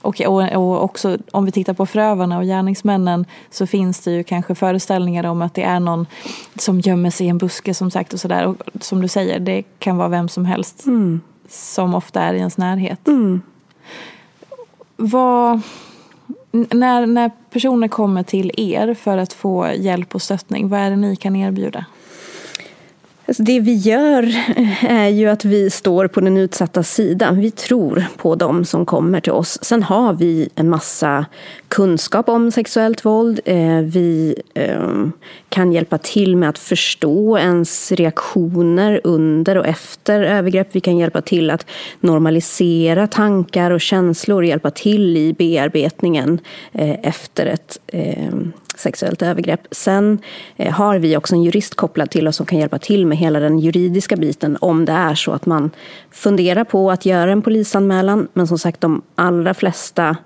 och, 0.05 0.21
och, 0.21 0.51
och 0.51 0.83
också 0.83 1.17
om 1.31 1.45
vi 1.45 1.51
tittar 1.51 1.74
på 1.74 1.85
förövarna 1.85 2.38
och 2.38 2.43
gärningsmännen 2.43 3.25
så 3.50 3.67
finns 3.67 4.00
det 4.00 4.12
ju 4.12 4.24
kanske 4.24 4.55
föreställningar 4.55 5.24
om 5.24 5.41
att 5.41 5.53
det 5.53 5.63
är 5.63 5.79
någon 5.79 6.07
som 6.55 6.79
gömmer 6.79 7.09
sig 7.09 7.25
i 7.25 7.29
en 7.29 7.38
buske 7.38 7.74
som 7.74 7.91
sagt 7.91 8.13
och 8.13 8.19
sådär. 8.19 8.47
Och 8.47 8.55
som 8.81 9.01
du 9.01 9.07
säger, 9.07 9.39
det 9.39 9.63
kan 9.79 9.97
vara 9.97 10.07
vem 10.07 10.29
som 10.29 10.45
helst 10.45 10.85
mm. 10.85 11.21
som 11.50 11.95
ofta 11.95 12.21
är 12.21 12.33
i 12.33 12.38
ens 12.38 12.57
närhet. 12.57 13.07
Mm. 13.07 13.41
Vad, 14.95 15.62
när, 16.51 17.05
när 17.05 17.31
personer 17.51 17.88
kommer 17.88 18.24
till 18.24 18.51
er 18.57 18.93
för 18.93 19.17
att 19.17 19.33
få 19.33 19.67
hjälp 19.75 20.15
och 20.15 20.21
stöttning, 20.21 20.69
vad 20.69 20.79
är 20.79 20.89
det 20.89 20.95
ni 20.95 21.15
kan 21.15 21.35
erbjuda? 21.35 21.85
Alltså 23.27 23.44
det 23.44 23.60
vi 23.60 23.74
gör 23.74 24.36
är 24.82 25.08
ju 25.08 25.27
att 25.27 25.46
vi 25.46 25.70
står 25.70 26.08
på 26.08 26.22
den 26.22 26.38
utsatta 26.38 26.84
sidan. 26.84 27.39
Vi 27.39 27.51
tror 27.51 28.05
på 28.17 28.36
dem 28.36 28.65
som 28.65 28.86
kommer 28.86 29.20
till 29.20 29.32
oss. 29.32 29.60
Sen 29.62 29.84
har 29.84 30.13
vi 30.13 30.50
en 30.55 30.70
massa 30.70 31.25
kunskap 31.67 32.29
om 32.29 32.51
sexuellt 32.51 33.05
våld. 33.05 33.39
Eh, 33.46 33.79
vi 33.79 34.36
ehm, 34.53 35.12
kan 35.50 35.72
hjälpa 35.72 35.98
till 35.98 36.38
med 36.38 36.50
att 36.50 36.58
förstå 36.58 37.38
ens 37.38 37.91
reaktioner 37.91 39.01
under 39.03 39.58
och 39.58 39.67
efter 39.67 40.22
övergrepp. 40.22 40.67
Vi 40.72 40.79
kan 40.79 40.98
hjälpa 40.98 41.22
till 41.22 41.50
att 41.50 41.65
normalisera 42.00 43.08
tankar 43.08 43.72
och 43.72 43.82
känslor, 43.82 44.41
och 44.41 44.48
hjälpa 44.48 44.72
till 44.72 45.17
i 45.17 45.34
bearbetningen 45.34 46.39
eh, 46.74 46.96
efter 47.03 47.46
ett 47.46 47.79
ehm, 47.88 48.53
sexuellt 48.77 49.22
övergrepp. 49.22 49.62
Sen 49.72 50.20
eh, 50.55 50.74
har 50.74 51.00
vi 51.00 51.17
också 51.17 51.36
en 51.36 51.44
jurist 51.44 51.75
kopplad 51.75 52.10
till 52.10 52.27
oss 52.27 52.36
som 52.36 52.46
kan 52.46 52.60
hjälpa 52.60 52.79
till 52.79 53.05
med 53.05 53.17
hela 53.17 53.39
den 53.39 53.60
juridiska 53.60 54.15
biten 54.15 54.58
om 54.62 54.86
det 54.86 54.94
är 54.94 55.15
så 55.15 55.32
att 55.32 55.46
man 55.46 55.72
funderar 56.12 56.63
på 56.63 56.91
att 56.91 57.05
göra 57.05 57.32
en 57.32 57.41
polisanmälan. 57.41 58.27
Men 58.34 58.48
som 58.48 58.58
sagt, 58.58 58.82
de 58.82 59.01
allra 59.15 59.53
flesta 59.53 60.17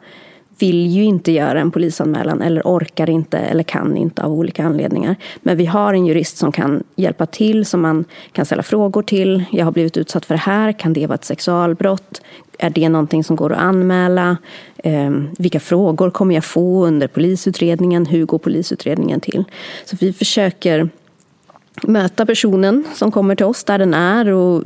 vill 0.60 0.88
ju 0.88 1.04
inte 1.04 1.32
göra 1.32 1.60
en 1.60 1.72
polisanmälan 1.72 2.42
eller 2.42 2.62
orkar 2.62 3.10
inte 3.10 3.38
eller 3.38 3.64
kan 3.64 3.98
inte 3.98 4.24
av 4.24 4.34
olika 4.34 4.66
anledningar. 4.66 5.16
Men 5.42 5.58
vi 5.58 5.66
har 5.66 5.94
en 5.94 6.06
jurist 6.06 6.38
som 6.38 6.52
kan 6.52 6.84
hjälpa 6.96 7.26
till, 7.26 7.66
som 7.66 7.82
man 7.82 8.06
kan 8.32 8.46
ställa 8.46 8.64
frågor 8.64 9.02
till. 9.02 9.44
Jag 9.52 9.66
har 9.66 9.72
blivit 9.72 9.98
utsatt 9.98 10.26
för 10.26 10.34
det 10.34 10.42
här, 10.42 10.72
kan 10.72 10.94
det 10.94 11.08
vara 11.08 11.16
ett 11.16 11.26
sexualbrott? 11.26 12.22
Är 12.60 12.70
det 12.70 12.90
någonting 12.90 13.24
som 13.24 13.36
går 13.36 13.54
att 13.54 13.60
anmäla? 13.60 14.38
Eh, 14.84 15.12
vilka 15.38 15.60
frågor 15.60 16.10
kommer 16.10 16.36
jag 16.36 16.46
få 16.46 16.86
under 16.86 17.08
polisutredningen? 17.08 18.06
Hur 18.06 18.26
går 18.26 18.40
polisutredningen 18.40 19.20
till? 19.20 19.44
Så 19.86 19.98
vi 20.00 20.14
försöker 20.14 20.90
möta 21.84 22.26
personen 22.26 22.84
som 22.96 23.12
kommer 23.12 23.36
till 23.36 23.46
oss 23.46 23.64
där 23.64 23.78
den 23.78 23.94
är 23.94 24.34
och 24.34 24.64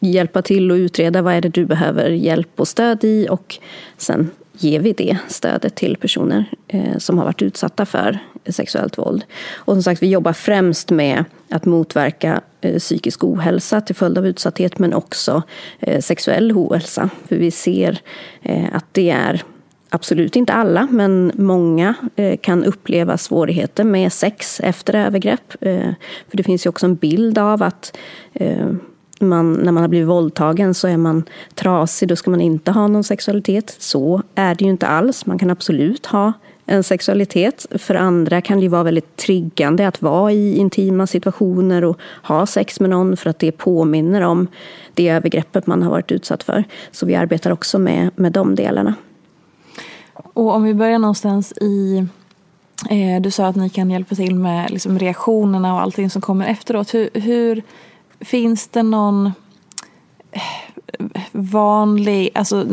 hjälpa 0.00 0.42
till 0.42 0.70
att 0.70 0.76
utreda 0.76 1.22
vad 1.22 1.34
är 1.34 1.40
det 1.40 1.48
du 1.48 1.64
behöver 1.64 2.10
hjälp 2.10 2.60
och 2.60 2.68
stöd 2.68 3.04
i 3.04 3.26
och 3.30 3.58
sen 3.96 4.30
ger 4.52 4.80
vi 4.80 4.92
det 4.92 5.16
stödet 5.28 5.74
till 5.74 5.96
personer 5.96 6.44
eh, 6.68 6.98
som 6.98 7.18
har 7.18 7.24
varit 7.24 7.42
utsatta 7.42 7.86
för 7.86 8.18
sexuellt 8.46 8.98
våld. 8.98 9.24
Och 9.54 9.74
som 9.74 9.82
sagt, 9.82 10.02
vi 10.02 10.08
jobbar 10.08 10.32
främst 10.32 10.90
med 10.90 11.24
att 11.50 11.64
motverka 11.64 12.40
eh, 12.60 12.78
psykisk 12.78 13.24
ohälsa 13.24 13.80
till 13.80 13.94
följd 13.94 14.18
av 14.18 14.26
utsatthet 14.26 14.78
men 14.78 14.94
också 14.94 15.42
eh, 15.80 16.00
sexuell 16.00 16.52
ohälsa. 16.52 17.10
För 17.28 17.36
vi 17.36 17.50
ser 17.50 18.00
eh, 18.42 18.64
att 18.72 18.86
det 18.92 19.10
är 19.10 19.42
Absolut 19.94 20.36
inte 20.36 20.52
alla, 20.52 20.88
men 20.90 21.32
många 21.34 21.94
eh, 22.16 22.36
kan 22.36 22.64
uppleva 22.64 23.18
svårigheter 23.18 23.84
med 23.84 24.12
sex 24.12 24.60
efter 24.60 24.94
övergrepp. 24.94 25.54
Eh, 25.60 25.90
för 26.28 26.36
det 26.36 26.42
finns 26.42 26.66
ju 26.66 26.70
också 26.70 26.86
en 26.86 26.94
bild 26.94 27.38
av 27.38 27.62
att 27.62 27.96
eh, 28.32 28.66
man, 29.20 29.52
när 29.52 29.72
man 29.72 29.82
har 29.82 29.88
blivit 29.88 30.08
våldtagen 30.08 30.74
så 30.74 30.88
är 30.88 30.96
man 30.96 31.24
trasig, 31.54 32.08
då 32.08 32.16
ska 32.16 32.30
man 32.30 32.40
inte 32.40 32.70
ha 32.70 32.88
någon 32.88 33.04
sexualitet. 33.04 33.76
Så 33.78 34.22
är 34.34 34.54
det 34.54 34.64
ju 34.64 34.70
inte 34.70 34.86
alls. 34.86 35.26
Man 35.26 35.38
kan 35.38 35.50
absolut 35.50 36.06
ha 36.06 36.32
en 36.66 36.84
sexualitet. 36.84 37.66
För 37.70 37.94
andra 37.94 38.40
kan 38.40 38.58
det 38.58 38.62
ju 38.62 38.68
vara 38.68 38.82
väldigt 38.82 39.16
triggande 39.16 39.88
att 39.88 40.02
vara 40.02 40.32
i 40.32 40.56
intima 40.56 41.06
situationer 41.06 41.84
och 41.84 41.98
ha 42.22 42.46
sex 42.46 42.80
med 42.80 42.90
någon 42.90 43.16
för 43.16 43.30
att 43.30 43.38
det 43.38 43.52
påminner 43.52 44.20
om 44.20 44.46
det 44.94 45.08
övergreppet 45.08 45.66
man 45.66 45.82
har 45.82 45.90
varit 45.90 46.12
utsatt 46.12 46.42
för. 46.42 46.64
Så 46.90 47.06
vi 47.06 47.14
arbetar 47.14 47.50
också 47.50 47.78
med, 47.78 48.10
med 48.16 48.32
de 48.32 48.54
delarna. 48.54 48.94
Och 50.14 50.54
om 50.54 50.62
vi 50.62 50.74
börjar 50.74 50.98
någonstans 50.98 51.52
i 51.52 52.06
eh, 52.90 53.22
du 53.22 53.30
sa 53.30 53.46
att 53.46 53.56
ni 53.56 53.68
kan 53.68 53.90
hjälpa 53.90 54.14
till 54.14 54.34
med 54.34 54.70
liksom 54.70 54.98
reaktionerna 54.98 55.74
och 55.74 55.80
allting 55.80 56.10
som 56.10 56.22
kommer 56.22 56.46
efteråt. 56.46 56.94
Hur, 56.94 57.10
hur 57.14 57.62
Finns 58.24 58.68
det 58.68 58.82
någon 58.82 59.32
eh, 60.30 60.42
vanlig, 61.32 62.30
alltså, 62.34 62.66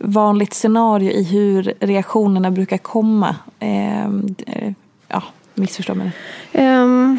vanligt 0.00 0.54
scenario 0.54 1.10
i 1.10 1.22
hur 1.22 1.74
reaktionerna 1.80 2.50
brukar 2.50 2.78
komma? 2.78 3.36
Ehm, 3.58 4.34
eh, 4.46 4.72
ja, 5.08 5.22
missförstå 5.54 5.94
mig. 5.94 6.12
Um, 6.52 7.18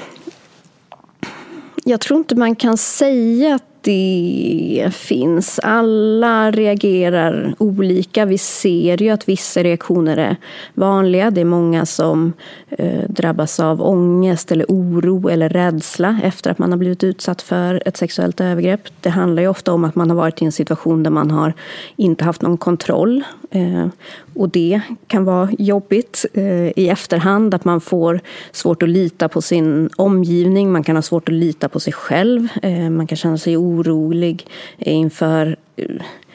jag 1.83 2.01
tror 2.01 2.17
inte 2.17 2.35
man 2.35 2.55
kan 2.55 2.77
säga 2.77 3.55
att 3.55 3.68
det 3.81 4.89
finns. 4.93 5.59
Alla 5.63 6.51
reagerar 6.51 7.55
olika. 7.57 8.25
Vi 8.25 8.37
ser 8.37 9.01
ju 9.01 9.09
att 9.09 9.29
vissa 9.29 9.63
reaktioner 9.63 10.17
är 10.17 10.35
vanliga. 10.73 11.31
Det 11.31 11.41
är 11.41 11.45
många 11.45 11.85
som 11.85 12.33
eh, 12.69 13.09
drabbas 13.09 13.59
av 13.59 13.81
ångest 13.81 14.51
eller 14.51 14.65
oro 14.67 15.29
eller 15.29 15.49
rädsla 15.49 16.19
efter 16.23 16.51
att 16.51 16.57
man 16.57 16.71
har 16.71 16.77
blivit 16.77 17.03
utsatt 17.03 17.41
för 17.41 17.83
ett 17.85 17.97
sexuellt 17.97 18.41
övergrepp. 18.41 18.81
Det 19.01 19.09
handlar 19.09 19.43
ju 19.43 19.49
ofta 19.49 19.73
om 19.73 19.83
att 19.83 19.95
man 19.95 20.09
har 20.09 20.17
varit 20.17 20.41
i 20.41 20.45
en 20.45 20.51
situation 20.51 21.03
där 21.03 21.11
man 21.11 21.31
har 21.31 21.53
inte 21.95 22.25
haft 22.25 22.41
någon 22.41 22.57
kontroll. 22.57 23.23
Eh, 23.51 23.87
och 24.35 24.49
det 24.49 24.81
kan 25.07 25.25
vara 25.25 25.49
jobbigt 25.59 26.25
eh, 26.33 26.67
i 26.79 26.89
efterhand, 26.89 27.53
att 27.53 27.65
man 27.65 27.81
får 27.81 28.19
svårt 28.51 28.83
att 28.83 28.89
lita 28.89 29.29
på 29.29 29.41
sin 29.41 29.89
omgivning. 29.95 30.71
Man 30.71 30.83
kan 30.83 30.95
ha 30.95 31.01
svårt 31.01 31.29
att 31.29 31.35
lita 31.35 31.69
på 31.69 31.79
sig 31.79 31.93
själv. 31.93 32.47
Eh, 32.61 32.89
man 32.89 33.07
kan 33.07 33.15
känna 33.15 33.37
sig 33.37 33.57
orolig 33.57 34.47
inför 34.77 35.55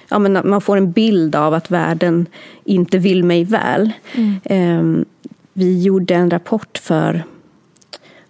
ja, 0.09 0.19
men 0.19 0.33
man 0.45 0.61
får 0.61 0.77
en 0.77 0.93
bild 0.93 1.37
av 1.37 1.55
att 1.55 1.71
världen 1.71 2.27
inte 2.65 2.99
vill 2.99 3.25
mig 3.25 3.45
väl. 3.45 3.93
Mm. 4.13 5.05
Vi 5.53 5.83
gjorde 5.83 6.15
en 6.15 6.31
rapport 6.31 6.79
för 6.79 7.25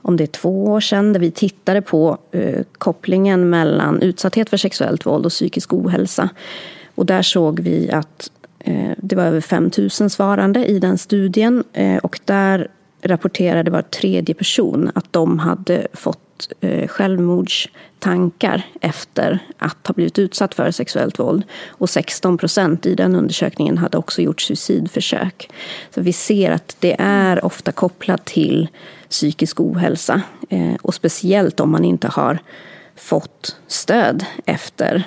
om 0.07 0.17
det 0.17 0.25
är 0.25 0.27
två 0.27 0.65
år 0.65 0.81
sedan, 0.81 1.13
där 1.13 1.21
vi 1.21 1.31
tittade 1.31 1.83
på 1.83 2.19
eh, 2.33 2.63
kopplingen 2.79 3.51
mellan 3.51 4.03
utsatthet 4.03 4.51
för 4.51 4.57
sexuellt 4.57 5.07
våld 5.07 5.27
och 5.27 5.33
psykisk 5.33 5.73
ohälsa. 5.73 6.29
Och 6.95 7.07
där 7.07 7.23
såg 7.23 7.61
vi 7.61 7.91
att 7.91 8.31
Eh, 8.65 8.91
det 8.97 9.17
var 9.17 9.25
över 9.25 9.41
5 9.41 9.71
000 9.79 9.91
svarande 9.91 10.67
i 10.67 10.79
den 10.79 10.99
studien 10.99 11.65
eh, 11.73 11.97
och 11.97 12.21
där 12.25 12.69
rapporterade 13.03 13.71
var 13.71 13.83
tredje 13.83 14.35
person 14.35 14.91
att 14.95 15.13
de 15.13 15.39
hade 15.39 15.87
fått 15.93 16.53
eh, 16.61 16.89
självmordstankar 16.89 18.63
efter 18.81 19.39
att 19.59 19.87
ha 19.87 19.95
blivit 19.95 20.19
utsatt 20.19 20.55
för 20.55 20.71
sexuellt 20.71 21.19
våld. 21.19 21.43
Och 21.69 21.91
16 21.91 22.39
procent 22.39 22.87
i 22.87 22.95
den 22.95 23.15
undersökningen 23.15 23.79
hade 23.79 23.99
också 23.99 24.23
gjort 24.23 24.41
suicidförsök. 24.41 25.51
Så 25.95 26.01
vi 26.01 26.13
ser 26.13 26.51
att 26.51 26.77
det 26.81 26.97
är 26.99 27.45
ofta 27.45 27.73
kopplat 27.73 28.25
till 28.25 28.69
psykisk 29.11 29.61
ohälsa. 29.61 30.23
Och 30.83 30.95
speciellt 30.95 31.61
om 31.61 31.71
man 31.71 31.85
inte 31.85 32.09
har 32.09 32.39
fått 32.97 33.57
stöd 33.67 34.25
efter 34.47 35.05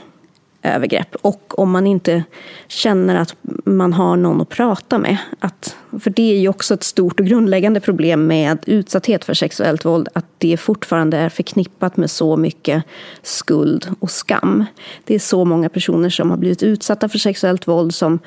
övergrepp. 0.74 1.16
Och 1.22 1.60
om 1.60 1.72
man 1.72 1.88
inte 1.88 2.24
känner 2.68 3.16
att 3.16 3.36
man 3.66 3.94
har 3.94 4.16
någon 4.16 4.42
att 4.42 4.50
prata 4.50 4.98
med. 4.98 5.18
Att, 5.40 5.76
för 6.00 6.10
det 6.10 6.32
är 6.32 6.40
ju 6.40 6.50
också 6.50 6.74
ett 6.74 6.84
stort 6.84 7.20
och 7.20 7.26
grundläggande 7.26 7.80
problem 7.80 8.28
med 8.28 8.58
utsatthet 8.66 9.26
för 9.26 9.34
sexuellt 9.34 9.86
våld. 9.86 10.08
Att 10.14 10.26
det 10.38 10.58
fortfarande 10.58 11.18
är 11.18 11.30
förknippat 11.30 11.98
med 11.98 12.12
så 12.12 12.38
mycket 12.38 12.84
skuld 13.22 13.88
och 14.00 14.12
skam. 14.12 14.66
Det 15.04 15.16
är 15.16 15.20
så 15.20 15.46
många 15.46 15.70
personer 15.70 16.10
som 16.10 16.30
har 16.30 16.38
blivit 16.38 16.64
utsatta 16.64 17.10
för 17.10 17.18
sexuellt 17.18 17.68
våld 17.68 17.94
som 17.94 18.20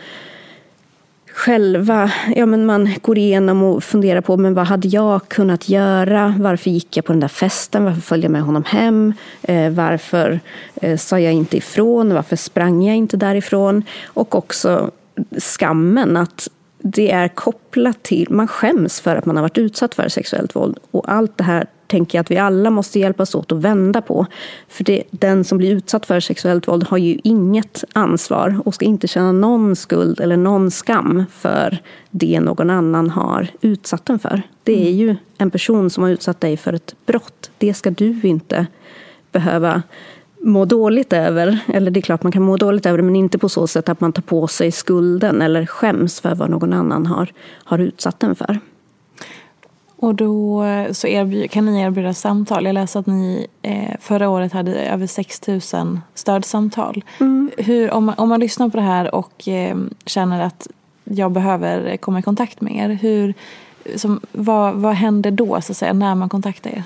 själva, 1.40 2.12
ja 2.37 2.47
men 2.47 2.66
man 2.66 2.90
går 3.02 3.18
igenom 3.18 3.62
och 3.62 3.85
funderar 3.85 4.20
på 4.20 4.37
men 4.37 4.54
vad 4.54 4.66
hade 4.66 4.88
jag 4.88 5.28
kunnat 5.28 5.68
göra? 5.68 6.35
Varför 6.38 6.70
gick 6.70 6.97
jag 6.97 7.04
på 7.04 7.12
den 7.12 7.20
där 7.20 7.28
festen? 7.28 7.85
Varför 7.85 8.00
följde 8.00 8.25
jag 8.25 8.32
med 8.32 8.42
honom 8.42 8.64
hem? 8.64 9.14
Eh, 9.42 9.70
varför 9.70 10.40
eh, 10.75 10.97
sa 10.97 11.20
jag 11.20 11.32
inte 11.32 11.56
ifrån? 11.56 12.14
Varför 12.14 12.37
sprang 12.37 12.82
jag 12.82 12.97
inte 12.97 13.16
därifrån? 13.16 13.82
Och 14.06 14.35
också 14.35 14.90
skammen 15.38 16.16
att 16.16 16.49
det 16.82 17.10
är 17.10 17.28
kopplat 17.28 18.02
till, 18.02 18.26
man 18.30 18.49
skäms 18.49 19.00
för 19.00 19.16
att 19.16 19.26
man 19.26 19.37
har 19.37 19.42
varit 19.42 19.58
utsatt 19.58 19.94
för 19.94 20.08
sexuellt 20.08 20.56
våld. 20.56 20.78
Och 20.90 21.12
allt 21.12 21.38
det 21.38 21.44
här 21.44 21.66
tänker 21.87 22.18
jag 22.18 22.20
att 22.20 22.30
vi 22.30 22.37
alla 22.37 22.70
måste 22.70 22.99
hjälpas 22.99 23.34
åt 23.34 23.52
att 23.52 23.58
vända 23.58 24.02
på. 24.02 24.26
För 24.68 24.84
det, 24.84 25.02
den 25.10 25.44
som 25.44 25.58
blir 25.58 25.70
utsatt 25.70 26.06
för 26.06 26.20
sexuellt 26.20 26.68
våld 26.68 26.84
har 26.84 26.99
ju 26.99 27.18
inget 27.25 27.84
ansvar 27.92 28.60
och 28.64 28.75
ska 28.75 28.84
inte 28.84 29.08
känna 29.08 29.32
någon 29.32 29.76
skuld 29.76 30.20
eller 30.20 30.37
någon 30.37 30.70
skam 30.70 31.25
för 31.32 31.78
det 32.10 32.40
någon 32.40 32.70
annan 32.70 33.10
har 33.10 33.49
utsatt 33.60 34.06
den 34.06 34.18
för. 34.18 34.42
Det 34.62 34.88
är 34.88 34.92
ju 34.92 35.16
en 35.38 35.50
person 35.50 35.90
som 35.90 36.02
har 36.02 36.10
utsatt 36.10 36.40
dig 36.40 36.56
för 36.56 36.72
ett 36.72 36.94
brott. 37.06 37.50
Det 37.58 37.75
ska 37.75 37.90
du 37.90 38.20
inte 38.22 38.66
behöva 39.32 39.82
må 40.42 40.64
dåligt 40.64 41.12
över. 41.12 41.59
Eller 41.66 41.90
det 41.90 42.00
är 42.00 42.02
klart 42.02 42.23
man 42.23 42.32
kan 42.32 42.42
må 42.42 42.56
dåligt 42.56 42.87
över 42.87 42.99
det, 42.99 43.04
men 43.04 43.16
inte 43.16 43.38
på 43.38 43.49
så 43.49 43.66
sätt 43.66 43.88
att 43.88 44.00
man 44.00 44.12
tar 44.12 44.23
på 44.23 44.47
sig 44.47 44.73
skulden 44.73 45.42
eller 45.42 45.66
skäms 45.66 46.20
för 46.20 46.35
vad 46.35 46.50
någon 46.50 46.73
annan 46.73 47.06
har, 47.06 47.32
har 47.64 47.78
utsatt 47.78 48.20
den 48.20 48.35
för. 48.35 48.61
Och 49.97 50.14
då 50.14 50.64
så 50.92 51.06
erbjud, 51.06 51.50
kan 51.50 51.66
ni 51.66 51.80
erbjuda 51.80 52.14
samtal. 52.14 52.64
Jag 52.64 52.75
läste 52.75 52.99
att 52.99 53.06
ni 53.06 53.47
eh, 53.62 53.97
förra 54.00 54.28
året 54.28 54.52
hade 54.52 54.75
över 54.75 55.06
6 55.06 55.47
000 55.49 55.61
stödsamtal. 56.14 57.04
Mm. 57.20 57.50
Hur, 57.59 57.90
om, 57.90 58.04
man, 58.04 58.14
om 58.18 58.28
man 58.28 58.40
lyssnar 58.40 58.68
på 58.68 58.76
det 58.76 58.82
här 58.82 59.14
och 59.14 59.49
eh, 59.49 59.76
känner 60.06 60.42
att 60.42 60.68
jag 61.04 61.32
behöver 61.32 61.97
komma 61.97 62.18
i 62.18 62.23
kontakt 62.23 62.61
med 62.61 62.76
er. 62.76 62.88
Hur, 62.88 63.35
som, 63.97 64.20
vad, 64.32 64.75
vad 64.75 64.94
händer 64.94 65.30
då 65.30 65.61
så 65.61 65.73
att 65.73 65.76
säga, 65.76 65.92
när 65.92 66.14
man 66.14 66.28
kontaktar 66.28 66.70
er? 66.70 66.85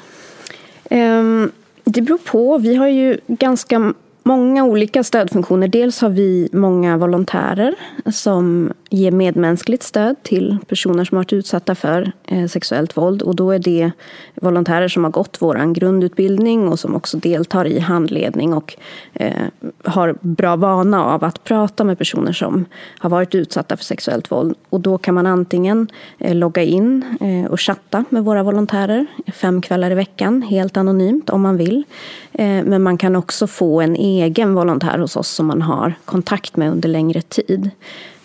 Um, 1.19 1.53
det 1.85 2.03
beror 2.03 2.19
på. 2.19 2.59
Vi 2.59 2.75
har 2.75 2.89
ju 2.89 3.19
ganska 3.27 3.95
många 4.23 4.65
olika 4.65 5.05
stödfunktioner. 5.05 5.69
Dels 5.69 6.01
har 6.01 6.09
vi 6.09 6.49
många 6.53 6.97
volontärer 6.97 7.75
som 8.13 8.73
ge 8.95 9.11
medmänskligt 9.11 9.83
stöd 9.83 10.17
till 10.23 10.59
personer 10.69 11.05
som 11.05 11.17
varit 11.17 11.33
utsatta 11.33 11.75
för 11.75 12.13
eh, 12.25 12.47
sexuellt 12.47 12.97
våld. 12.97 13.23
Och 13.23 13.37
då 13.37 13.51
är 13.51 13.59
det 13.59 13.91
volontärer 14.35 14.89
som 14.89 15.05
har 15.05 15.11
gått 15.11 15.37
vår 15.41 15.75
grundutbildning 15.75 16.69
och 16.69 16.79
som 16.79 16.95
också 16.95 17.17
deltar 17.17 17.67
i 17.67 17.79
handledning 17.79 18.55
och 18.55 18.77
eh, 19.13 19.43
har 19.85 20.17
bra 20.21 20.57
vana 20.57 21.05
av 21.05 21.25
att 21.25 21.45
prata 21.45 21.85
med 21.85 21.99
personer 21.99 22.33
som 22.33 22.65
har 22.99 23.11
varit 23.11 23.35
utsatta 23.35 23.77
för 23.77 23.85
sexuellt 23.85 24.31
våld. 24.31 24.55
Och 24.71 24.81
då 24.81 24.99
kan 24.99 25.15
man 25.15 25.27
antingen 25.27 25.89
eh, 26.19 26.35
logga 26.35 26.63
in 26.63 27.05
och 27.51 27.61
chatta 27.61 28.05
med 28.09 28.25
våra 28.25 28.43
volontärer 28.43 29.07
fem 29.33 29.63
kvällar 29.63 29.91
i 29.91 29.95
veckan, 29.95 30.43
helt 30.43 30.77
anonymt 30.77 31.31
om 31.31 31.41
man 31.41 31.57
vill. 31.57 31.85
Men 32.33 32.83
man 32.83 32.99
kan 32.99 33.17
också 33.17 33.47
få 33.47 33.81
en 33.81 33.97
egen 33.97 34.55
volontär 34.55 34.99
hos 34.99 35.17
oss 35.17 35.29
som 35.29 35.47
man 35.47 35.63
har 35.63 35.95
kontakt 36.05 36.57
med 36.57 36.71
under 36.71 36.89
längre 36.89 37.23
tid. 37.23 37.71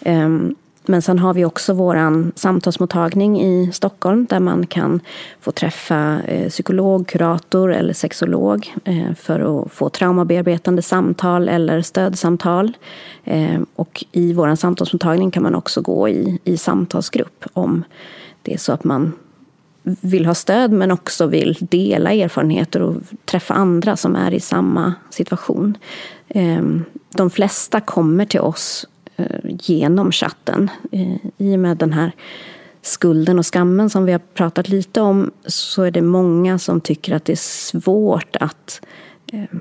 Ehm, 0.01 0.55
men 0.85 1.01
sen 1.01 1.19
har 1.19 1.33
vi 1.33 1.45
också 1.45 1.73
vår 1.73 2.31
samtalsmottagning 2.35 3.41
i 3.41 3.69
Stockholm 3.73 4.25
där 4.29 4.39
man 4.39 4.67
kan 4.67 4.99
få 5.41 5.51
träffa 5.51 6.21
eh, 6.27 6.49
psykolog, 6.49 7.07
kurator 7.07 7.73
eller 7.73 7.93
sexolog 7.93 8.73
eh, 8.83 9.13
för 9.13 9.39
att 9.39 9.71
få 9.71 9.89
traumabearbetande 9.89 10.81
samtal 10.81 11.49
eller 11.49 11.81
stödsamtal. 11.81 12.77
Ehm, 13.23 13.65
och 13.75 14.05
i 14.11 14.33
vår 14.33 14.55
samtalsmottagning 14.55 15.31
kan 15.31 15.43
man 15.43 15.55
också 15.55 15.81
gå 15.81 16.09
i, 16.09 16.39
i 16.43 16.57
samtalsgrupp 16.57 17.45
om 17.53 17.83
det 18.41 18.53
är 18.53 18.57
så 18.57 18.71
att 18.71 18.83
man 18.83 19.13
vill 19.83 20.25
ha 20.25 20.35
stöd 20.35 20.71
men 20.71 20.91
också 20.91 21.25
vill 21.25 21.57
dela 21.59 22.13
erfarenheter 22.13 22.81
och 22.81 22.95
träffa 23.25 23.53
andra 23.53 23.95
som 23.95 24.15
är 24.15 24.33
i 24.33 24.39
samma 24.39 24.93
situation. 25.09 25.77
Ehm, 26.27 26.85
de 27.15 27.29
flesta 27.29 27.81
kommer 27.81 28.25
till 28.25 28.39
oss 28.39 28.85
Eh, 29.19 29.51
genom 29.59 30.11
chatten. 30.11 30.69
Eh, 30.91 31.15
I 31.37 31.55
och 31.55 31.59
med 31.59 31.77
den 31.77 31.93
här 31.93 32.11
skulden 32.81 33.39
och 33.39 33.53
skammen 33.53 33.89
som 33.89 34.05
vi 34.05 34.11
har 34.11 34.19
pratat 34.19 34.69
lite 34.69 35.01
om 35.01 35.31
så 35.45 35.83
är 35.83 35.91
det 35.91 36.01
många 36.01 36.59
som 36.59 36.81
tycker 36.81 37.15
att 37.15 37.25
det 37.25 37.31
är 37.31 37.35
svårt 37.71 38.35
att 38.35 38.81
eh, 39.33 39.57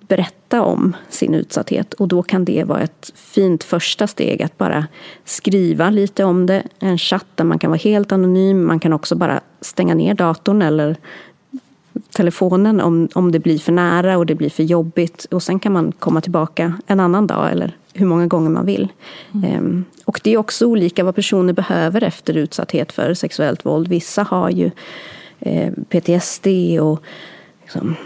berätta 0.00 0.62
om 0.62 0.96
sin 1.08 1.34
utsatthet. 1.34 1.94
Och 1.94 2.08
då 2.08 2.22
kan 2.22 2.44
det 2.44 2.64
vara 2.64 2.80
ett 2.80 3.12
fint 3.14 3.64
första 3.64 4.06
steg 4.06 4.42
att 4.42 4.58
bara 4.58 4.86
skriva 5.24 5.90
lite 5.90 6.24
om 6.24 6.46
det. 6.46 6.62
En 6.78 6.98
chatt 6.98 7.26
där 7.34 7.44
man 7.44 7.58
kan 7.58 7.70
vara 7.70 7.78
helt 7.78 8.12
anonym. 8.12 8.66
Man 8.66 8.80
kan 8.80 8.92
också 8.92 9.16
bara 9.16 9.40
stänga 9.60 9.94
ner 9.94 10.14
datorn 10.14 10.62
eller 10.62 10.96
telefonen 12.10 12.80
om, 12.80 13.08
om 13.14 13.32
det 13.32 13.38
blir 13.38 13.58
för 13.58 13.72
nära 13.72 14.18
och 14.18 14.26
det 14.26 14.34
blir 14.34 14.50
för 14.50 14.62
jobbigt. 14.62 15.26
Och 15.30 15.42
sen 15.42 15.58
kan 15.58 15.72
man 15.72 15.92
komma 15.92 16.20
tillbaka 16.20 16.74
en 16.86 17.00
annan 17.00 17.26
dag 17.26 17.52
eller 17.52 17.76
hur 17.94 18.06
många 18.06 18.26
gånger 18.26 18.50
man 18.50 18.66
vill. 18.66 18.88
Mm. 19.34 19.52
Ehm, 19.52 19.84
och 20.04 20.20
det 20.24 20.32
är 20.32 20.36
också 20.36 20.66
olika 20.66 21.04
vad 21.04 21.14
personer 21.14 21.52
behöver 21.52 22.02
efter 22.02 22.36
utsatthet 22.36 22.92
för 22.92 23.14
sexuellt 23.14 23.66
våld. 23.66 23.88
Vissa 23.88 24.22
har 24.22 24.50
ju 24.50 24.70
eh, 25.40 25.72
PTSD 25.88 26.46
och 26.80 27.02
liksom, 27.68 27.96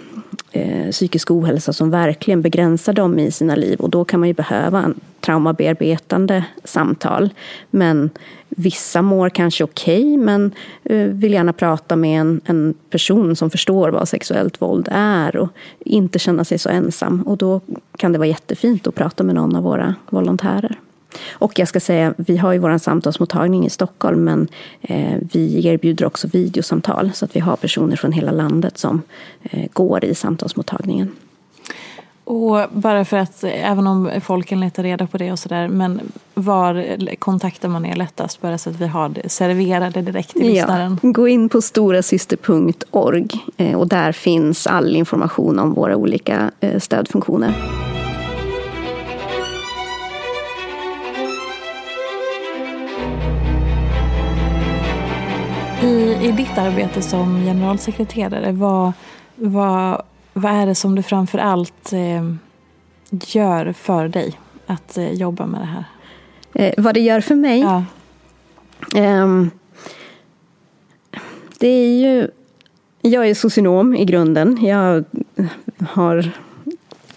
eh, 0.53 0.91
psykisk 0.91 1.31
ohälsa 1.31 1.73
som 1.73 1.91
verkligen 1.91 2.43
begränsar 2.43 2.93
dem 2.93 3.19
i 3.19 3.31
sina 3.31 3.55
liv. 3.55 3.81
Och 3.81 3.91
då 3.91 4.05
kan 4.05 4.21
man 4.21 4.29
ju 4.29 4.35
behöva 4.35 4.83
en 4.83 4.95
traumabearbetande 5.21 6.45
samtal. 6.65 7.31
Men 7.71 8.11
vissa 8.49 9.03
mår 9.03 9.29
kanske 9.29 9.65
okej, 9.65 10.01
okay, 10.01 10.17
men 10.17 10.53
eh, 10.85 11.07
vill 11.07 11.33
gärna 11.33 11.53
prata 11.53 11.97
med 11.97 12.21
en, 12.21 12.41
en, 12.45 12.75
person 12.91 13.37
som 13.37 13.51
förstår 13.51 13.89
vad 13.89 14.09
sexuellt 14.09 14.63
våld 14.63 14.89
är 14.93 15.37
och 15.37 15.49
inte 15.81 16.19
känna 16.19 16.45
sig 16.45 16.59
så 16.59 16.69
ensam. 16.69 17.23
Och 17.23 17.37
då 17.37 17.61
kan 17.97 18.13
det 18.13 18.19
vara 18.19 18.29
jättefint 18.29 18.87
att 18.87 18.95
prata 18.95 19.25
med 19.25 19.35
någon 19.35 19.57
av 19.57 19.63
våra 19.63 19.95
volontärer. 20.11 20.79
Och 21.33 21.59
jag 21.59 21.69
ska 21.69 21.81
säga, 21.81 22.15
vi 22.17 22.37
har 22.37 22.53
ju 22.53 22.59
vår 22.59 22.79
samtalsmottagning 22.79 23.67
i 23.67 23.71
Stockholm 23.71 24.25
men 24.25 24.49
eh, 24.81 25.19
vi 25.33 25.67
erbjuder 25.67 26.07
också 26.07 26.29
videosamtal 26.29 27.11
så 27.15 27.25
att 27.25 27.37
vi 27.37 27.41
har 27.41 27.57
personer 27.57 27.97
från 27.97 28.13
hela 28.13 28.33
landet 28.33 28.79
som 28.79 29.03
eh, 29.43 29.67
går 29.73 30.05
i 30.05 30.15
samtalsmottagningen. 30.15 31.13
Och 32.25 32.59
bara 32.71 33.05
för 33.05 33.17
att, 33.17 33.45
även 33.45 33.87
om 33.87 34.11
folk 34.21 34.47
kan 34.47 34.61
leta 34.61 34.83
reda 34.83 35.07
på 35.07 35.19
det 35.19 35.33
och 35.33 35.39
sådär, 35.39 35.69
men 35.69 36.01
var 36.35 36.87
kontaktar 37.17 37.69
man 37.69 37.87
er 37.87 37.97
lättast? 37.97 38.41
Bara 38.41 38.59
så 38.59 38.71
att 38.71 38.81
vi 38.81 38.87
har 38.87 39.09
det 39.09 39.29
serverade 39.29 40.03
direkt 40.03 40.31
till 40.31 40.47
lyssnaren. 40.47 40.99
Ja, 41.03 41.11
gå 41.11 41.29
in 41.29 41.49
på 41.49 41.63
storasyster.org 41.63 43.29
eh, 43.57 43.79
och 43.79 43.89
där 43.89 44.13
finns 44.13 44.67
all 44.67 44.97
information 44.97 45.59
om 45.59 45.75
våra 45.75 45.97
olika 45.97 46.51
eh, 46.61 46.79
stödfunktioner. 46.79 47.55
I, 56.03 56.29
I 56.29 56.33
ditt 56.33 56.59
arbete 56.59 57.03
som 57.03 57.45
generalsekreterare, 57.45 58.53
vad, 58.53 58.93
vad, 59.35 60.03
vad 60.33 60.53
är 60.53 60.67
det 60.67 60.75
som 60.75 60.95
du 60.95 61.03
framför 61.03 61.39
allt 61.39 61.93
eh, 61.93 62.35
gör 63.11 63.73
för 63.73 64.09
dig 64.09 64.39
att 64.67 64.99
eh, 64.99 65.13
jobba 65.13 65.47
med 65.47 65.61
det 65.61 65.67
här? 65.67 65.85
Eh, 66.55 66.75
vad 66.79 66.95
det 66.95 67.01
gör 67.01 67.21
för 67.21 67.35
mig? 67.35 67.61
Ja. 67.61 67.85
Um, 69.23 69.51
det 71.59 71.69
är 71.69 71.99
ju 71.99 72.29
Jag 73.03 73.29
är 73.29 73.35
socionom 73.35 73.95
i 73.95 74.05
grunden. 74.05 74.59
Jag 74.65 75.05
har, 75.89 76.31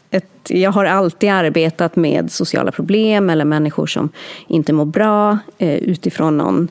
ett, 0.09 0.47
jag 0.49 0.71
har 0.71 0.85
alltid 0.85 1.29
arbetat 1.29 1.95
med 1.95 2.31
sociala 2.31 2.71
problem 2.71 3.29
eller 3.29 3.45
människor 3.45 3.87
som 3.87 4.09
inte 4.47 4.73
mår 4.73 4.85
bra 4.85 5.37
eh, 5.57 5.75
utifrån 5.75 6.37
någon 6.37 6.67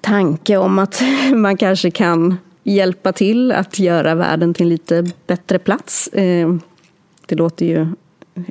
tanke 0.00 0.56
om 0.56 0.78
att 0.78 1.02
man 1.34 1.56
kanske 1.56 1.90
kan 1.90 2.36
hjälpa 2.62 3.12
till 3.12 3.52
att 3.52 3.78
göra 3.78 4.14
världen 4.14 4.54
till 4.54 4.66
en 4.66 4.68
lite 4.68 5.06
bättre 5.26 5.58
plats. 5.58 6.08
Eh, 6.08 6.54
det 7.26 7.34
låter 7.34 7.66
ju 7.66 7.86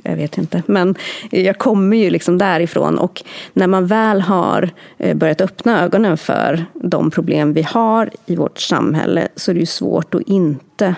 jag 0.04 0.16
vet 0.16 0.38
inte. 0.38 0.62
Men 0.66 0.94
jag 1.30 1.58
kommer 1.58 1.96
ju 1.96 2.10
liksom 2.10 2.38
därifrån 2.38 2.98
och 2.98 3.22
när 3.52 3.66
man 3.66 3.86
väl 3.86 4.20
har 4.20 4.70
eh, 4.98 5.16
börjat 5.16 5.40
öppna 5.40 5.82
ögonen 5.82 6.16
för 6.16 6.64
de 6.74 7.10
problem 7.10 7.52
vi 7.52 7.62
har 7.62 8.10
i 8.26 8.36
vårt 8.36 8.58
samhälle 8.58 9.28
så 9.36 9.50
är 9.50 9.54
det 9.54 9.60
ju 9.60 9.66
svårt 9.66 10.14
att 10.14 10.22
inte, 10.22 10.94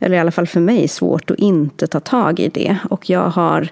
eller 0.00 0.16
i 0.16 0.18
alla 0.18 0.30
fall 0.30 0.46
för 0.46 0.60
mig, 0.60 0.88
svårt 0.88 1.30
att 1.30 1.38
inte 1.38 1.86
ta 1.86 2.00
tag 2.00 2.40
i 2.40 2.48
det. 2.48 2.76
Och 2.90 3.10
jag 3.10 3.28
har 3.28 3.68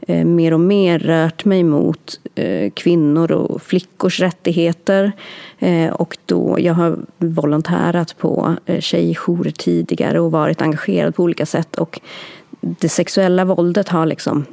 eh, 0.00 0.24
mer 0.24 0.54
och 0.54 0.60
mer 0.60 0.98
rört 0.98 1.44
mig 1.44 1.64
mot 1.64 2.20
eh, 2.34 2.70
kvinnor 2.70 3.32
och 3.32 3.62
flickors 3.62 4.20
rättigheter. 4.20 5.12
Eh, 5.58 5.92
och 5.92 6.18
då, 6.26 6.56
jag 6.60 6.74
har 6.74 6.98
volontärat 7.18 8.18
på 8.18 8.56
eh, 8.66 8.80
tjejjourer 8.80 9.50
tidigare 9.50 10.20
och 10.20 10.32
varit 10.32 10.62
engagerad 10.62 11.14
på 11.14 11.22
olika 11.22 11.46
sätt. 11.46 11.76
Och 11.76 12.00
det 12.60 12.88
sexuella 12.88 13.44
våldet 13.44 13.88
har 13.88 14.06
liksom 14.06 14.44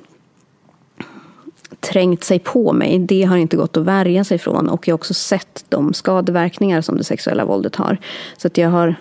trängt 1.80 2.24
sig 2.24 2.40
på 2.40 2.74
mig. 2.74 3.00
Det 3.00 3.24
har 3.24 3.38
inte 3.38 3.58
gått 3.58 3.78
att 3.78 3.86
värja 3.86 4.24
sig 4.24 4.38
från. 4.38 4.70
Och 4.70 4.88
jag 4.88 4.94
har 4.94 4.98
också 4.98 5.14
sett 5.14 5.66
de 5.70 5.94
skadeverkningar 5.94 6.82
som 6.82 6.98
det 6.98 7.04
sexuella 7.04 7.46
våldet 7.46 7.76
har. 7.76 7.98
Så 8.38 8.48
att 8.48 8.58
jag 8.58 8.70
har... 8.70 8.96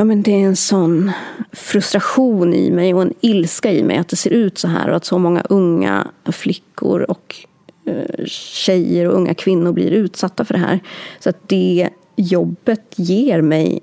Ja, 0.00 0.04
men 0.04 0.22
det 0.22 0.32
är 0.32 0.46
en 0.46 0.56
sån 0.56 1.12
frustration 1.52 2.54
i 2.54 2.70
mig 2.70 2.94
och 2.94 3.02
en 3.02 3.14
ilska 3.20 3.72
i 3.72 3.82
mig 3.82 3.96
att 3.96 4.08
det 4.08 4.16
ser 4.16 4.30
ut 4.30 4.58
så 4.58 4.68
här 4.68 4.88
och 4.88 4.96
att 4.96 5.04
så 5.04 5.18
många 5.18 5.40
unga 5.40 6.10
flickor 6.32 7.10
och 7.10 7.36
eh, 7.84 8.24
tjejer 8.26 9.08
och 9.08 9.14
unga 9.14 9.34
kvinnor 9.34 9.72
blir 9.72 9.90
utsatta 9.90 10.44
för 10.44 10.54
det 10.54 10.60
här. 10.60 10.80
Så 11.18 11.30
att 11.30 11.48
det 11.48 11.88
jobbet 12.16 12.94
ger 12.96 13.42
mig 13.42 13.80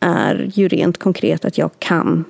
är 0.00 0.50
ju 0.54 0.68
rent 0.68 0.98
konkret 0.98 1.44
att 1.44 1.58
jag 1.58 1.70
kan 1.78 2.24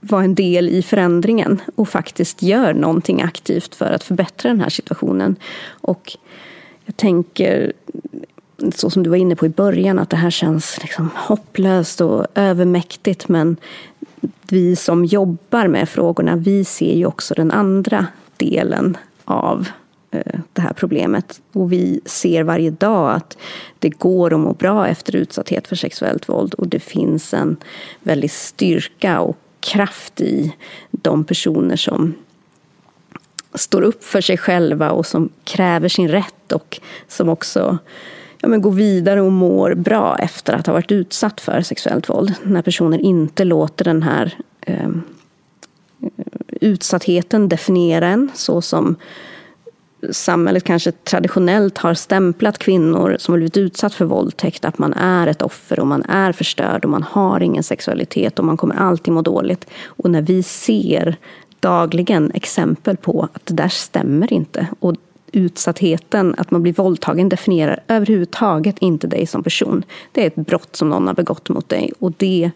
vara 0.00 0.24
en 0.24 0.34
del 0.34 0.68
i 0.68 0.82
förändringen 0.82 1.60
och 1.74 1.88
faktiskt 1.88 2.42
gör 2.42 2.74
någonting 2.74 3.22
aktivt 3.22 3.74
för 3.74 3.92
att 3.92 4.04
förbättra 4.04 4.48
den 4.48 4.60
här 4.60 4.68
situationen. 4.68 5.36
Och 5.68 6.16
jag 6.84 6.96
tänker, 6.96 7.72
så 8.74 8.90
som 8.90 9.02
du 9.02 9.10
var 9.10 9.16
inne 9.16 9.36
på 9.36 9.46
i 9.46 9.48
början, 9.48 9.98
att 9.98 10.10
det 10.10 10.16
här 10.16 10.30
känns 10.30 10.82
liksom 10.82 11.10
hopplöst 11.16 12.00
och 12.00 12.26
övermäktigt. 12.34 13.28
Men 13.28 13.56
vi 14.48 14.76
som 14.76 15.04
jobbar 15.04 15.66
med 15.68 15.88
frågorna, 15.88 16.36
vi 16.36 16.64
ser 16.64 16.94
ju 16.94 17.06
också 17.06 17.34
den 17.34 17.50
andra 17.50 18.06
delen 18.36 18.96
av 19.24 19.68
eh, 20.10 20.40
det 20.52 20.62
här 20.62 20.72
problemet. 20.72 21.40
Och 21.52 21.72
vi 21.72 22.00
ser 22.04 22.42
varje 22.42 22.70
dag 22.70 23.14
att 23.14 23.36
det 23.78 23.90
går 23.90 24.34
att 24.34 24.40
må 24.40 24.52
bra 24.52 24.88
efter 24.88 25.16
utsatthet 25.16 25.68
för 25.68 25.76
sexuellt 25.76 26.28
våld 26.28 26.54
och 26.54 26.68
det 26.68 26.80
finns 26.80 27.34
en 27.34 27.56
väldig 28.00 28.30
styrka 28.30 29.20
och 29.20 29.36
kraft 29.60 30.20
i 30.20 30.52
de 30.90 31.24
personer 31.24 31.76
som 31.76 32.14
står 33.54 33.82
upp 33.82 34.04
för 34.04 34.20
sig 34.20 34.38
själva 34.38 34.90
och 34.90 35.06
som 35.06 35.28
kräver 35.44 35.88
sin 35.88 36.08
rätt 36.08 36.52
och 36.52 36.80
som 37.08 37.28
också 37.28 37.78
ja, 38.42 38.48
men 38.48 38.62
går 38.62 38.72
vidare 38.72 39.20
och 39.20 39.32
mår 39.32 39.74
bra 39.74 40.16
efter 40.18 40.52
att 40.52 40.66
ha 40.66 40.72
varit 40.72 40.92
utsatt 40.92 41.40
för 41.40 41.60
sexuellt 41.60 42.08
våld. 42.08 42.34
När 42.42 42.62
personer 42.62 42.98
inte 42.98 43.44
låter 43.44 43.84
den 43.84 44.02
här 44.02 44.34
eh, 44.60 44.88
utsattheten 46.60 47.48
definiera 47.48 48.08
en 48.08 48.30
så 48.34 48.62
som 48.62 48.96
samhället 50.10 50.64
kanske 50.64 50.92
traditionellt 50.92 51.78
har 51.78 51.94
stämplat 51.94 52.58
kvinnor 52.58 53.16
som 53.18 53.32
har 53.32 53.38
blivit 53.38 53.56
utsatt 53.56 53.94
för 53.94 54.04
våldtäkt 54.04 54.64
att 54.64 54.78
man 54.78 54.92
är 54.92 55.26
ett 55.26 55.42
offer 55.42 55.80
och 55.80 55.86
man 55.86 56.02
är 56.02 56.32
förstörd 56.32 56.84
och 56.84 56.90
man 56.90 57.02
har 57.02 57.42
ingen 57.42 57.62
sexualitet 57.62 58.38
och 58.38 58.44
man 58.44 58.56
kommer 58.56 58.74
alltid 58.74 59.14
må 59.14 59.22
dåligt. 59.22 59.66
Och 59.84 60.10
när 60.10 60.22
vi 60.22 60.42
ser 60.42 61.16
dagligen 61.60 62.30
exempel 62.34 62.96
på 62.96 63.28
att 63.32 63.46
det 63.46 63.54
där 63.54 63.68
stämmer 63.68 64.32
inte 64.32 64.66
och 64.80 64.96
utsattheten, 65.32 66.34
att 66.38 66.50
man 66.50 66.62
blir 66.62 66.72
våldtagen 66.72 67.28
definierar 67.28 67.80
överhuvudtaget 67.88 68.78
inte 68.78 69.06
dig 69.06 69.26
som 69.26 69.42
person. 69.42 69.84
Det 70.12 70.22
är 70.22 70.26
ett 70.26 70.34
brott 70.34 70.76
som 70.76 70.88
någon 70.88 71.06
har 71.06 71.14
begått 71.14 71.48
mot 71.48 71.68
dig 71.68 71.92
och 71.98 72.12
det 72.16 72.50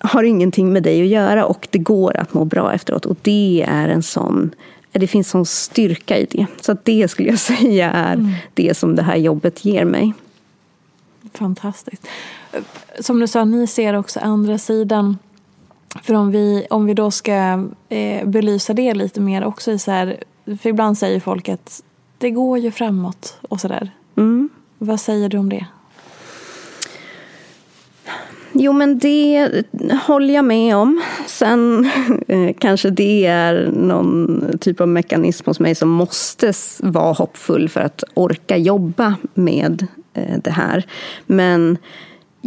har 0.00 0.22
ingenting 0.22 0.72
med 0.72 0.82
dig 0.82 1.02
att 1.02 1.08
göra 1.08 1.46
och 1.46 1.68
det 1.70 1.78
går 1.78 2.16
att 2.16 2.34
må 2.34 2.44
bra 2.44 2.72
efteråt 2.72 3.06
och 3.06 3.16
det 3.22 3.64
är 3.68 3.88
en 3.88 4.02
sån 4.02 4.54
det 4.98 5.06
finns 5.06 5.30
sån 5.30 5.46
styrka 5.46 6.18
i 6.18 6.26
det. 6.30 6.46
Så 6.60 6.76
det 6.82 7.08
skulle 7.08 7.28
jag 7.28 7.38
säga 7.58 7.90
är 7.90 8.14
mm. 8.14 8.32
det 8.54 8.76
som 8.76 8.96
det 8.96 9.02
här 9.02 9.16
jobbet 9.16 9.64
ger 9.64 9.84
mig. 9.84 10.14
Fantastiskt. 11.32 12.06
Som 13.00 13.20
du 13.20 13.26
sa, 13.26 13.44
ni 13.44 13.66
ser 13.66 13.94
också 13.94 14.20
andra 14.20 14.58
sidan. 14.58 15.18
För 16.02 16.14
om 16.14 16.30
vi, 16.30 16.66
om 16.70 16.86
vi 16.86 16.94
då 16.94 17.10
ska 17.10 17.68
eh, 17.88 18.28
belysa 18.28 18.74
det 18.74 18.94
lite 18.94 19.20
mer 19.20 19.44
också 19.44 19.72
i 19.72 19.78
så 19.78 19.90
här, 19.90 20.16
för 20.46 20.68
ibland 20.68 20.98
säger 20.98 21.20
folk 21.20 21.48
att 21.48 21.82
det 22.18 22.30
går 22.30 22.58
ju 22.58 22.70
framåt 22.70 23.38
och 23.48 23.60
sådär. 23.60 23.90
Mm. 24.16 24.48
Vad 24.78 25.00
säger 25.00 25.28
du 25.28 25.38
om 25.38 25.48
det? 25.48 25.66
Jo, 28.52 28.72
men 28.72 28.98
det 28.98 29.48
håller 30.06 30.34
jag 30.34 30.44
med 30.44 30.76
om. 30.76 31.02
Sen 31.26 31.90
eh, 32.28 32.54
kanske 32.58 32.90
det 32.90 33.26
är 33.26 33.70
någon 33.72 34.44
typ 34.60 34.80
av 34.80 34.88
mekanism 34.88 35.46
hos 35.46 35.60
mig 35.60 35.74
som 35.74 35.88
måste 35.88 36.52
vara 36.80 37.12
hoppfull 37.12 37.68
för 37.68 37.80
att 37.80 38.04
orka 38.14 38.56
jobba 38.56 39.14
med 39.34 39.86
eh, 40.14 40.38
det 40.44 40.50
här. 40.50 40.86
Men 41.26 41.78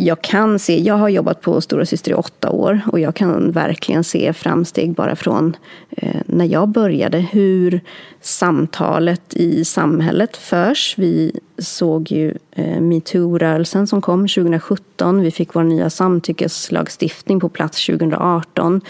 jag 0.01 0.21
kan 0.21 0.59
se, 0.59 0.79
jag 0.79 0.95
har 0.95 1.09
jobbat 1.09 1.41
på 1.41 1.61
Stora 1.61 1.85
Syster 1.85 2.11
i 2.11 2.13
åtta 2.13 2.49
år 2.49 2.81
och 2.87 2.99
jag 2.99 3.15
kan 3.15 3.51
verkligen 3.51 4.03
se 4.03 4.33
framsteg 4.33 4.93
bara 4.93 5.15
från 5.15 5.55
eh, 5.89 6.21
när 6.25 6.45
jag 6.45 6.67
började. 6.67 7.17
Hur 7.17 7.81
samtalet 8.21 9.33
i 9.33 9.65
samhället 9.65 10.37
förs. 10.37 10.95
Vi 10.97 11.39
såg 11.57 12.11
ju 12.11 12.33
eh, 12.51 12.81
metoo-rörelsen 12.81 13.87
som 13.87 14.01
kom 14.01 14.27
2017. 14.27 15.21
Vi 15.21 15.31
fick 15.31 15.55
vår 15.55 15.63
nya 15.63 15.89
samtyckeslagstiftning 15.89 17.39
på 17.39 17.49
plats 17.49 17.85
2018. 17.85 18.81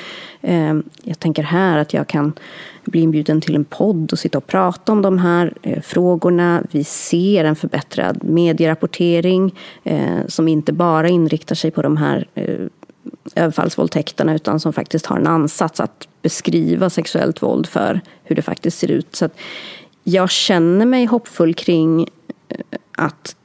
Eh, 0.42 0.76
jag 1.04 1.20
tänker 1.20 1.44
här 1.44 1.78
att 1.78 1.94
jag 1.94 2.08
kan 2.08 2.34
bli 2.90 3.02
inbjuden 3.02 3.42
till 3.42 3.56
en 3.56 3.66
podd 3.66 4.12
och 4.12 4.20
sitta 4.20 4.38
och 4.38 4.48
prata 4.48 4.92
om 4.92 5.02
de 5.02 5.18
här 5.18 5.54
eh, 5.62 5.82
frågorna. 5.82 6.64
Vi 6.72 6.84
ser 6.84 7.44
en 7.44 7.56
förbättrad 7.56 8.24
medierapportering 8.24 9.56
eh, 9.84 10.20
som 10.28 10.48
inte 10.48 10.74
bara 10.74 11.10
inriktar 11.10 11.56
sig 11.56 11.72
på 11.72 11.82
de 11.82 11.98
här 11.98 12.28
eh, 12.36 12.60
överfallsvåldtäkterna 13.36 14.36
utan 14.36 14.60
som 14.60 14.74
faktiskt 14.74 15.06
har 15.06 15.18
en 15.18 15.28
ansats 15.28 15.80
att 15.80 16.08
beskriva 16.22 16.90
sexuellt 16.90 17.44
våld 17.44 17.68
för 17.68 18.02
hur 18.24 18.36
det 18.36 18.42
faktiskt 18.42 18.80
ser 18.80 18.92
ut. 18.92 19.16
Så 19.16 19.30
jag 20.04 20.30
känner 20.30 20.86
mig 20.86 21.06
hoppfull 21.06 21.54
kring 21.54 22.08
att 22.98 23.36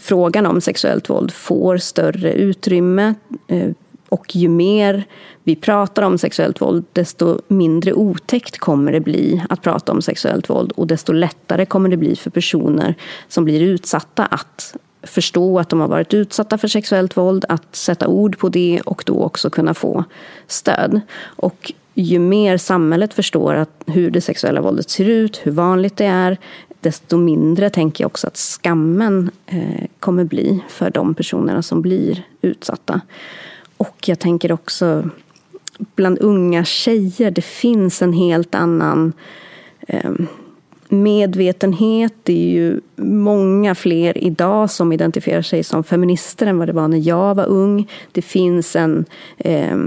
frågan 0.00 0.46
om 0.46 0.60
sexuellt 0.60 1.10
våld 1.10 1.32
får 1.32 1.76
större 1.76 2.32
utrymme. 2.32 3.14
Och 4.12 4.36
ju 4.36 4.48
mer 4.48 5.04
vi 5.42 5.56
pratar 5.56 6.02
om 6.02 6.18
sexuellt 6.18 6.60
våld, 6.60 6.84
desto 6.92 7.38
mindre 7.48 7.92
otäckt 7.92 8.58
kommer 8.58 8.92
det 8.92 9.00
bli 9.00 9.42
att 9.48 9.62
prata 9.62 9.92
om 9.92 10.02
sexuellt 10.02 10.50
våld. 10.50 10.72
Och 10.72 10.86
desto 10.86 11.12
lättare 11.12 11.66
kommer 11.66 11.88
det 11.88 11.96
bli 11.96 12.16
för 12.16 12.30
personer 12.30 12.94
som 13.28 13.44
blir 13.44 13.60
utsatta 13.60 14.26
att 14.26 14.76
förstå 15.02 15.58
att 15.58 15.68
de 15.68 15.80
har 15.80 15.88
varit 15.88 16.14
utsatta 16.14 16.58
för 16.58 16.68
sexuellt 16.68 17.16
våld, 17.16 17.44
att 17.48 17.76
sätta 17.76 18.06
ord 18.06 18.38
på 18.38 18.48
det 18.48 18.80
och 18.84 19.02
då 19.06 19.22
också 19.22 19.50
kunna 19.50 19.74
få 19.74 20.04
stöd. 20.46 21.00
Och 21.22 21.72
ju 21.94 22.18
mer 22.18 22.56
samhället 22.56 23.14
förstår 23.14 23.54
att 23.54 23.84
hur 23.86 24.10
det 24.10 24.20
sexuella 24.20 24.60
våldet 24.60 24.90
ser 24.90 25.08
ut, 25.08 25.40
hur 25.42 25.52
vanligt 25.52 25.96
det 25.96 26.06
är, 26.06 26.38
desto 26.80 27.16
mindre 27.16 27.70
tänker 27.70 28.04
jag 28.04 28.06
också 28.06 28.26
att 28.26 28.36
skammen 28.36 29.30
eh, 29.46 29.86
kommer 30.00 30.24
bli 30.24 30.60
för 30.68 30.90
de 30.90 31.14
personerna 31.14 31.62
som 31.62 31.82
blir 31.82 32.24
utsatta. 32.40 33.00
Och 33.82 34.08
jag 34.08 34.18
tänker 34.18 34.52
också 34.52 35.08
bland 35.78 36.18
unga 36.18 36.64
tjejer, 36.64 37.30
det 37.30 37.42
finns 37.42 38.02
en 38.02 38.12
helt 38.12 38.54
annan 38.54 39.12
eh, 39.88 40.10
medvetenhet. 40.88 42.14
Det 42.22 42.32
är 42.32 42.50
ju 42.50 42.80
många 42.96 43.74
fler 43.74 44.18
idag 44.18 44.70
som 44.70 44.92
identifierar 44.92 45.42
sig 45.42 45.64
som 45.64 45.84
feminister 45.84 46.46
än 46.46 46.58
vad 46.58 46.68
det 46.68 46.72
var 46.72 46.88
när 46.88 47.08
jag 47.08 47.34
var 47.34 47.46
ung. 47.46 47.88
Det 48.12 48.22
finns 48.22 48.76
en... 48.76 49.04
Eh, 49.38 49.78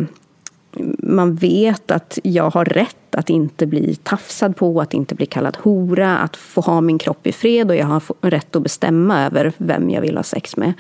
man 1.00 1.36
vet 1.36 1.92
att 1.92 2.20
jag 2.24 2.50
har 2.50 2.66
rätt 2.66 2.96
rätt 3.16 3.20
att 3.20 3.30
inte 3.30 3.66
bli 3.66 3.96
tafsad 3.96 4.56
på, 4.56 4.82
att 4.82 4.94
inte 4.94 5.16
bli 5.16 5.26
kallad 5.26 5.58
hora, 5.62 6.18
att 6.18 6.36
få 6.36 6.62
ha 6.62 6.82
min 6.82 6.98
kropp 6.98 7.28
i 7.28 7.32
fred 7.32 7.70
och 7.70 7.76
jag 7.76 7.86
har 7.86 8.02
rätt 8.22 8.56
att 8.56 8.64
bestämma 8.64 9.26
över 9.26 9.52
vem 9.58 9.90
jag 9.90 10.02
vill 10.02 10.18
ha 10.18 10.24
sex 10.24 10.58
med. 10.58 10.74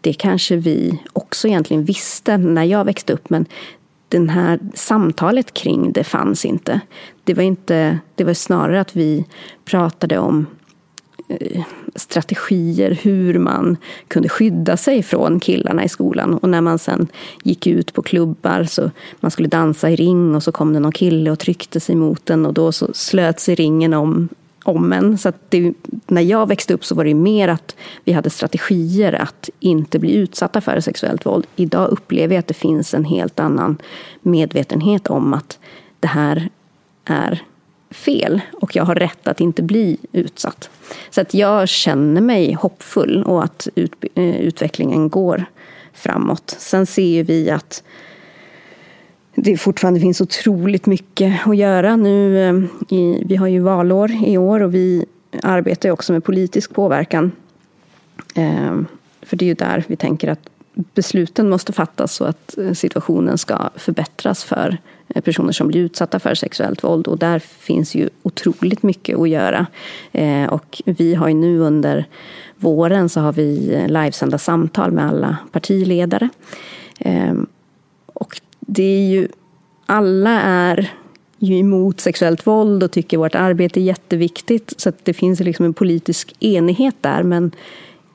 Det 0.00 0.12
kanske 0.12 0.56
vi 0.56 1.02
också 1.12 1.48
egentligen 1.48 1.84
visste 1.84 2.36
när 2.36 2.64
jag 2.64 2.84
växte 2.84 3.12
upp 3.12 3.30
men 3.30 3.46
det 4.08 4.30
här 4.30 4.58
samtalet 4.74 5.54
kring 5.54 5.92
det 5.92 6.04
fanns 6.04 6.44
inte. 6.44 6.80
Det 7.24 7.34
var, 7.34 7.42
inte, 7.42 7.98
det 8.14 8.24
var 8.24 8.34
snarare 8.34 8.80
att 8.80 8.96
vi 8.96 9.24
pratade 9.64 10.18
om 10.18 10.46
eh, 11.28 11.62
strategier 11.94 12.98
hur 13.02 13.38
man 13.38 13.76
kunde 14.08 14.28
skydda 14.28 14.76
sig 14.76 15.02
från 15.02 15.40
killarna 15.40 15.84
i 15.84 15.88
skolan. 15.88 16.34
Och 16.34 16.48
när 16.48 16.60
man 16.60 16.78
sen 16.78 17.08
gick 17.42 17.66
ut 17.66 17.92
på 17.92 18.02
klubbar 18.02 18.64
så 18.64 18.90
man 19.20 19.30
skulle 19.30 19.48
dansa 19.48 19.90
i 19.90 19.96
ring 19.96 20.34
och 20.34 20.42
så 20.42 20.52
kom 20.52 20.72
det 20.72 20.80
någon 20.80 20.92
kille 20.92 21.30
och 21.30 21.38
tryckte 21.38 21.80
sig 21.80 21.94
mot 21.94 22.30
en 22.30 22.46
och 22.46 22.54
då 22.54 22.72
så 22.72 22.88
slöt 22.94 23.40
sig 23.40 23.54
ringen 23.54 23.94
om, 23.94 24.28
om 24.64 24.92
en. 24.92 25.18
Så 25.18 25.32
det, 25.48 25.72
när 26.06 26.22
jag 26.22 26.48
växte 26.48 26.74
upp 26.74 26.84
så 26.84 26.94
var 26.94 27.04
det 27.04 27.14
mer 27.14 27.48
att 27.48 27.76
vi 28.04 28.12
hade 28.12 28.30
strategier 28.30 29.12
att 29.12 29.50
inte 29.60 29.98
bli 29.98 30.14
utsatta 30.14 30.60
för 30.60 30.80
sexuellt 30.80 31.26
våld. 31.26 31.46
Idag 31.56 31.88
upplever 31.88 32.34
jag 32.34 32.40
att 32.40 32.46
det 32.46 32.54
finns 32.54 32.94
en 32.94 33.04
helt 33.04 33.40
annan 33.40 33.76
medvetenhet 34.22 35.06
om 35.06 35.34
att 35.34 35.58
det 36.00 36.08
här 36.08 36.48
är 37.04 37.42
fel 37.90 38.40
och 38.52 38.76
jag 38.76 38.84
har 38.84 38.94
rätt 38.94 39.28
att 39.28 39.40
inte 39.40 39.62
bli 39.62 39.96
utsatt. 40.12 40.70
Så 41.10 41.20
att 41.20 41.34
jag 41.34 41.68
känner 41.68 42.20
mig 42.20 42.52
hoppfull 42.52 43.22
och 43.22 43.44
att 43.44 43.68
ut, 43.74 43.92
eh, 44.14 44.40
utvecklingen 44.40 45.08
går 45.08 45.44
framåt. 45.92 46.54
Sen 46.58 46.86
ser 46.86 47.24
vi 47.24 47.50
att 47.50 47.82
det 49.42 49.56
fortfarande 49.56 50.00
finns 50.00 50.20
otroligt 50.20 50.86
mycket 50.86 51.46
att 51.46 51.56
göra. 51.56 51.96
Nu, 51.96 52.48
eh, 52.48 52.54
i, 52.98 53.22
vi 53.26 53.36
har 53.36 53.46
ju 53.46 53.60
valår 53.60 54.10
i 54.26 54.38
år 54.38 54.60
och 54.60 54.74
vi 54.74 55.04
arbetar 55.42 55.90
också 55.90 56.12
med 56.12 56.24
politisk 56.24 56.74
påverkan. 56.74 57.32
Eh, 58.34 58.80
för 59.22 59.36
det 59.36 59.44
är 59.44 59.46
ju 59.46 59.54
där 59.54 59.84
vi 59.86 59.96
tänker 59.96 60.28
att 60.28 60.48
besluten 60.94 61.48
måste 61.48 61.72
fattas 61.72 62.14
så 62.14 62.24
att 62.24 62.58
eh, 62.58 62.72
situationen 62.72 63.38
ska 63.38 63.70
förbättras 63.76 64.44
för 64.44 64.78
personer 65.24 65.52
som 65.52 65.68
blir 65.68 65.80
utsatta 65.80 66.18
för 66.18 66.34
sexuellt 66.34 66.84
våld. 66.84 67.06
Och 67.06 67.18
där 67.18 67.38
finns 67.38 67.94
ju 67.94 68.08
otroligt 68.22 68.82
mycket 68.82 69.18
att 69.18 69.28
göra. 69.28 69.66
Och 70.50 70.82
vi 70.84 71.14
har 71.14 71.28
ju 71.28 71.34
nu 71.34 71.58
under 71.58 72.04
våren 72.56 73.08
så 73.08 73.20
har 73.20 73.32
vi 73.32 73.80
livesända 73.88 74.38
samtal 74.38 74.90
med 74.90 75.06
alla 75.06 75.36
partiledare. 75.52 76.28
Och 78.06 78.40
det 78.70 78.82
är 78.82 79.08
ju, 79.08 79.28
alla 79.86 80.40
är 80.40 80.92
ju 81.38 81.58
emot 81.58 82.00
sexuellt 82.00 82.46
våld 82.46 82.82
och 82.82 82.90
tycker 82.90 83.18
vårt 83.18 83.34
arbete 83.34 83.80
är 83.80 83.82
jätteviktigt. 83.82 84.74
Så 84.76 84.88
att 84.88 85.04
det 85.04 85.12
finns 85.12 85.40
liksom 85.40 85.64
en 85.64 85.74
politisk 85.74 86.34
enighet 86.40 86.94
där. 87.00 87.22
Men 87.22 87.50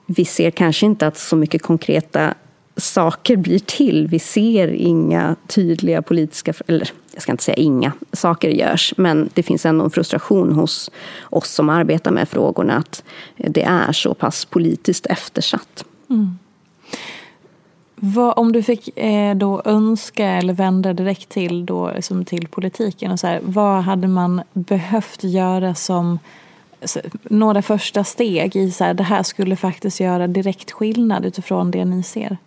vi 0.06 0.26
ser 0.26 0.52
kanske 0.52 0.86
inte 0.86 1.08
att 1.08 1.18
så 1.18 1.36
mycket 1.36 1.62
konkreta 1.62 2.34
saker 2.78 3.38
blir 3.38 3.60
till. 3.60 4.08
Vi 4.08 4.20
ser 4.20 4.68
inga 4.68 5.36
tydliga 5.48 6.02
politiska, 6.02 6.54
eller 6.68 6.90
jag 7.14 7.22
ska 7.22 7.32
inte 7.32 7.44
säga 7.44 7.56
inga, 7.56 7.92
saker 8.12 8.50
görs. 8.50 8.94
Men 8.98 9.30
det 9.34 9.44
finns 9.44 9.66
ändå 9.66 9.86
en 9.86 9.92
frustration 9.92 10.54
hos 10.54 10.92
oss 11.30 11.50
som 11.52 11.70
arbetar 11.70 12.12
med 12.12 12.30
frågorna 12.30 12.78
att 12.78 13.04
det 13.38 13.64
är 13.64 13.92
så 13.92 14.14
pass 14.14 14.46
politiskt 14.46 15.06
eftersatt. 15.06 15.86
Mm. 16.10 16.38
Vad, 18.06 18.34
om 18.38 18.52
du 18.52 18.64
fick 18.64 18.98
eh, 18.98 19.36
då 19.36 19.62
önska 19.66 20.26
eller 20.28 20.54
vända 20.54 20.94
direkt 20.94 21.30
till, 21.30 21.66
då, 21.66 21.92
liksom 21.96 22.26
till 22.26 22.48
politiken, 22.48 23.12
och 23.12 23.20
så 23.20 23.28
här, 23.28 23.40
vad 23.44 23.84
hade 23.84 24.08
man 24.08 24.42
behövt 24.54 25.24
göra 25.24 25.76
som 25.76 26.20
några 27.24 27.62
första 27.62 28.04
steg 28.04 28.56
i 28.56 28.72
så 28.72 28.84
här, 28.84 28.94
det 28.94 29.04
här 29.04 29.24
skulle 29.24 29.56
faktiskt 29.56 30.00
göra 30.00 30.28
direkt 30.28 30.72
skillnad 30.72 31.26
utifrån 31.26 31.72
det 31.72 31.86
ni 31.86 32.04
ser? 32.04 32.38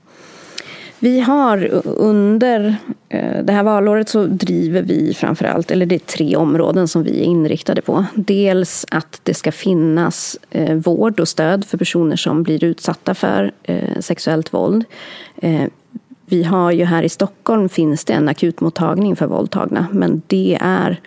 Vi 0.98 1.20
har 1.20 1.70
under 1.84 2.76
eh, 3.08 3.44
det 3.44 3.52
här 3.52 3.62
valåret 3.62 4.08
så 4.08 4.26
driver 4.26 4.82
vi 4.82 5.14
framförallt, 5.14 5.70
eller 5.70 5.86
det 5.86 5.94
är 5.94 5.98
tre 5.98 6.36
områden 6.36 6.88
som 6.88 7.02
vi 7.02 7.20
är 7.20 7.24
inriktade 7.24 7.82
på. 7.82 8.04
Dels 8.14 8.86
att 8.90 9.20
det 9.22 9.34
ska 9.34 9.52
finnas 9.52 10.38
eh, 10.50 10.74
vård 10.74 11.20
och 11.20 11.28
stöd 11.28 11.64
för 11.64 11.78
personer 11.78 12.16
som 12.16 12.42
blir 12.42 12.64
utsatta 12.64 13.14
för 13.14 13.52
eh, 13.62 14.00
sexuellt 14.00 14.54
våld. 14.54 14.84
Vi 16.28 16.42
har 16.42 16.70
ju 16.70 16.84
här 16.84 17.02
i 17.02 17.08
Stockholm 17.08 17.68
finns 17.68 18.04
det 18.04 18.12
en 18.12 18.28
akutmottagning 18.28 19.16
för 19.16 19.26
våldtagna 19.26 19.86
men 19.92 20.22
det 20.26 20.58
är 20.60 21.00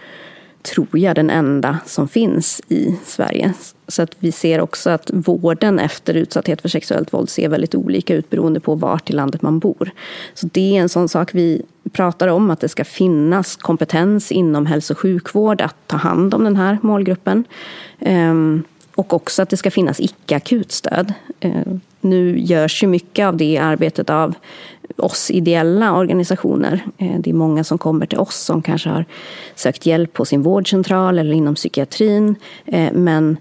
tror 0.62 0.88
jag, 0.92 1.16
den 1.16 1.30
enda 1.30 1.80
som 1.86 2.08
finns 2.08 2.62
i 2.68 2.96
Sverige. 3.06 3.54
Så 3.88 4.02
att 4.02 4.16
vi 4.20 4.32
ser 4.32 4.62
också 4.62 4.90
att 4.90 5.12
vården 5.14 5.80
efter 5.80 6.14
utsatthet 6.14 6.62
för 6.62 6.70
sexuellt 6.70 7.14
våld 7.14 7.30
ser 7.30 7.50
väldigt 7.50 7.76
olika 7.76 8.16
ut 8.16 8.30
beroende 8.30 8.60
på 8.60 8.76
vart 8.76 9.10
i 9.10 9.14
landet 9.14 9.42
man 9.42 9.60
bor. 9.60 9.92
Så 10.34 10.48
det 10.52 10.78
är 10.78 10.82
en 10.82 10.90
sån 10.90 11.10
sak 11.10 11.30
vi 11.34 11.62
pratar 11.92 12.28
om, 12.28 12.52
att 12.52 12.60
det 12.60 12.70
ska 12.70 12.86
finnas 12.86 13.56
kompetens 13.56 14.32
inom 14.32 14.66
hälso 14.66 14.94
och 14.94 15.00
sjukvård 15.00 15.62
att 15.62 15.76
ta 15.88 15.98
hand 15.98 16.34
om 16.34 16.44
den 16.44 16.56
här 16.56 16.78
målgruppen. 16.82 17.44
Ehm, 18.00 18.64
och 19.00 19.14
också 19.14 19.42
att 19.42 19.50
det 19.50 19.58
ska 19.58 19.72
finnas 19.72 20.00
icke-akutstöd. 20.00 21.14
Eh, 21.40 21.74
nu 22.02 22.40
görs 22.40 22.84
ju 22.84 22.88
mycket 22.88 23.26
av 23.26 23.38
det 23.38 23.58
arbetet 23.58 24.10
av 24.10 24.34
oss 24.98 25.32
ideella 25.32 25.98
organisationer. 25.98 26.86
Eh, 26.98 27.20
det 27.20 27.30
är 27.30 27.34
många 27.34 27.64
som 27.64 27.78
kommer 27.78 28.06
till 28.06 28.18
oss 28.18 28.36
som 28.36 28.62
kanske 28.62 28.90
har 28.90 29.06
sökt 29.56 29.86
hjälp 29.86 30.14
på 30.14 30.26
sin 30.26 30.42
vårdcentral 30.42 31.20
eller 31.20 31.34
inom 31.34 31.56
psykiatrin. 31.56 32.36
Eh, 32.66 32.94
men 32.94 33.38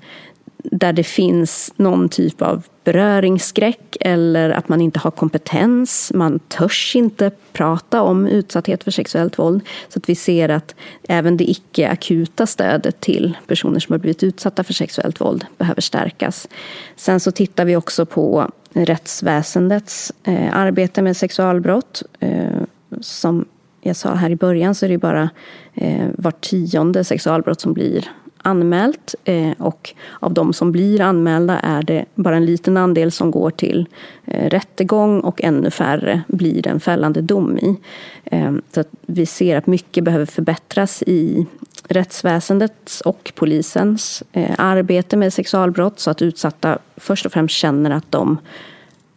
där 0.71 0.93
det 0.93 1.05
finns 1.05 1.73
någon 1.77 2.09
typ 2.09 2.43
av 2.43 2.67
beröringsskräck 2.85 3.97
eller 4.01 4.51
att 4.51 4.69
man 4.69 4.81
inte 4.81 4.99
har 4.99 5.11
kompetens. 5.11 6.13
Man 6.15 6.39
törs 6.39 6.97
inte 6.97 7.31
prata 7.53 8.03
om 8.03 8.27
utsatthet 8.27 8.85
för 8.85 8.91
sexuellt 8.91 9.39
våld. 9.39 9.63
Så 9.89 9.99
att 9.99 10.09
vi 10.09 10.15
ser 10.15 10.49
att 10.49 10.75
även 11.09 11.37
det 11.37 11.51
icke-akuta 11.51 12.47
stödet 12.47 13.01
till 13.01 13.37
personer 13.47 13.81
som 13.81 13.93
har 13.93 13.99
blivit 13.99 14.23
utsatta 14.23 14.65
för 14.65 14.75
sexuellt 14.75 15.21
våld 15.21 15.47
behöver 15.59 15.81
stärkas. 15.81 16.49
Sen 16.97 17.21
så 17.21 17.31
tittar 17.31 17.65
vi 17.65 17.77
också 17.77 18.07
på 18.07 18.51
rättsväsendets 18.73 20.13
eh, 20.25 20.57
arbete 20.57 21.03
med 21.03 21.17
sexualbrott. 21.17 22.03
Eh, 22.21 22.63
som 23.01 23.45
jag 23.81 23.97
sa 23.97 24.15
här 24.15 24.31
i 24.31 24.37
början 24.37 24.75
så 24.75 24.87
är 24.87 24.91
det 24.91 24.99
bara 24.99 25.31
eh, 25.75 26.07
var 26.15 26.31
tionde 26.31 27.05
sexualbrott 27.05 27.61
som 27.61 27.73
blir 27.73 28.09
anmält 28.49 29.15
eh, 29.25 29.53
och 29.59 29.95
av 30.21 30.35
de 30.35 30.53
som 30.53 30.73
blir 30.73 31.01
anmälda 31.01 31.59
är 31.59 31.83
det 31.83 32.05
bara 32.15 32.37
en 32.37 32.47
liten 32.47 32.77
andel 32.77 33.13
som 33.13 33.31
går 33.31 33.51
till 33.51 33.87
eh, 34.25 34.51
rättegång 34.51 35.21
och 35.21 35.43
ännu 35.43 35.71
färre 35.71 36.23
blir 36.29 36.63
det 36.63 36.71
en 36.71 36.81
fällande 36.81 37.21
dom 37.21 37.59
i. 37.59 37.77
Eh, 38.25 38.53
så 38.75 38.85
vi 39.07 39.27
ser 39.27 39.57
att 39.57 39.67
mycket 39.67 40.05
behöver 40.05 40.27
förbättras 40.27 41.03
i 41.03 41.47
rättsväsendets 41.89 43.01
och 43.01 43.33
polisens 43.35 44.23
arbete 44.59 45.17
med 45.17 45.33
sexualbrott 45.33 46.01
så 46.01 46.11
att 46.11 46.23
utsatta 46.23 46.79
först 46.97 47.27
och 47.27 47.33
främst 47.33 47.55
känner 47.55 47.91
att 47.91 48.13
de 48.13 48.39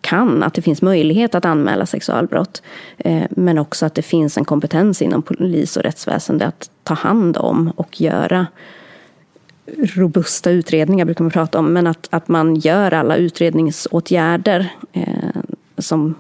kan, 0.01 0.43
att 0.43 0.53
det 0.53 0.61
finns 0.61 0.81
möjlighet 0.81 1.35
att 1.35 1.45
anmäla 1.45 1.85
sexualbrott. 1.85 2.61
Men 3.29 3.57
också 3.57 3.85
att 3.85 3.95
det 3.95 4.01
finns 4.01 4.37
en 4.37 4.45
kompetens 4.45 5.01
inom 5.01 5.21
polis 5.21 5.77
och 5.77 5.83
rättsväsende 5.83 6.45
att 6.45 6.69
ta 6.83 6.93
hand 6.93 7.37
om 7.37 7.73
och 7.75 8.01
göra 8.01 8.47
robusta 9.77 10.51
utredningar 10.51 11.05
brukar 11.05 11.23
man 11.23 11.31
prata 11.31 11.59
om, 11.59 11.73
men 11.73 11.87
att, 11.87 12.07
att 12.09 12.27
man 12.27 12.55
gör 12.55 12.93
alla 12.93 13.15
utredningsåtgärder 13.15 14.69
eh, 14.93 15.41
som, 15.77 16.15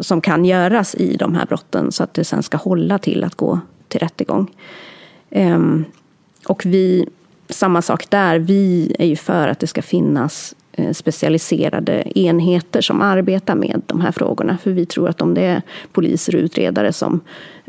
som 0.00 0.20
kan 0.20 0.44
göras 0.44 0.94
i 0.94 1.16
de 1.16 1.34
här 1.34 1.46
brotten 1.46 1.92
så 1.92 2.02
att 2.02 2.14
det 2.14 2.24
sen 2.24 2.42
ska 2.42 2.56
hålla 2.56 2.98
till 2.98 3.24
att 3.24 3.34
gå 3.34 3.60
till 3.88 4.00
rättegång. 4.00 4.50
Eh, 5.30 5.60
och 6.46 6.66
vi, 6.66 7.08
samma 7.48 7.82
sak 7.82 8.10
där, 8.10 8.38
vi 8.38 8.94
är 8.98 9.06
ju 9.06 9.16
för 9.16 9.48
att 9.48 9.58
det 9.58 9.66
ska 9.66 9.82
finnas 9.82 10.54
eh, 10.72 10.92
specialiserade 10.92 12.18
enheter 12.18 12.80
som 12.80 13.02
arbetar 13.02 13.54
med 13.54 13.82
de 13.86 14.00
här 14.00 14.12
frågorna. 14.12 14.58
För 14.62 14.70
vi 14.70 14.86
tror 14.86 15.08
att 15.08 15.22
om 15.22 15.34
det 15.34 15.42
är 15.42 15.62
poliser 15.92 16.34
och 16.34 16.40
utredare 16.40 16.92
som 16.92 17.20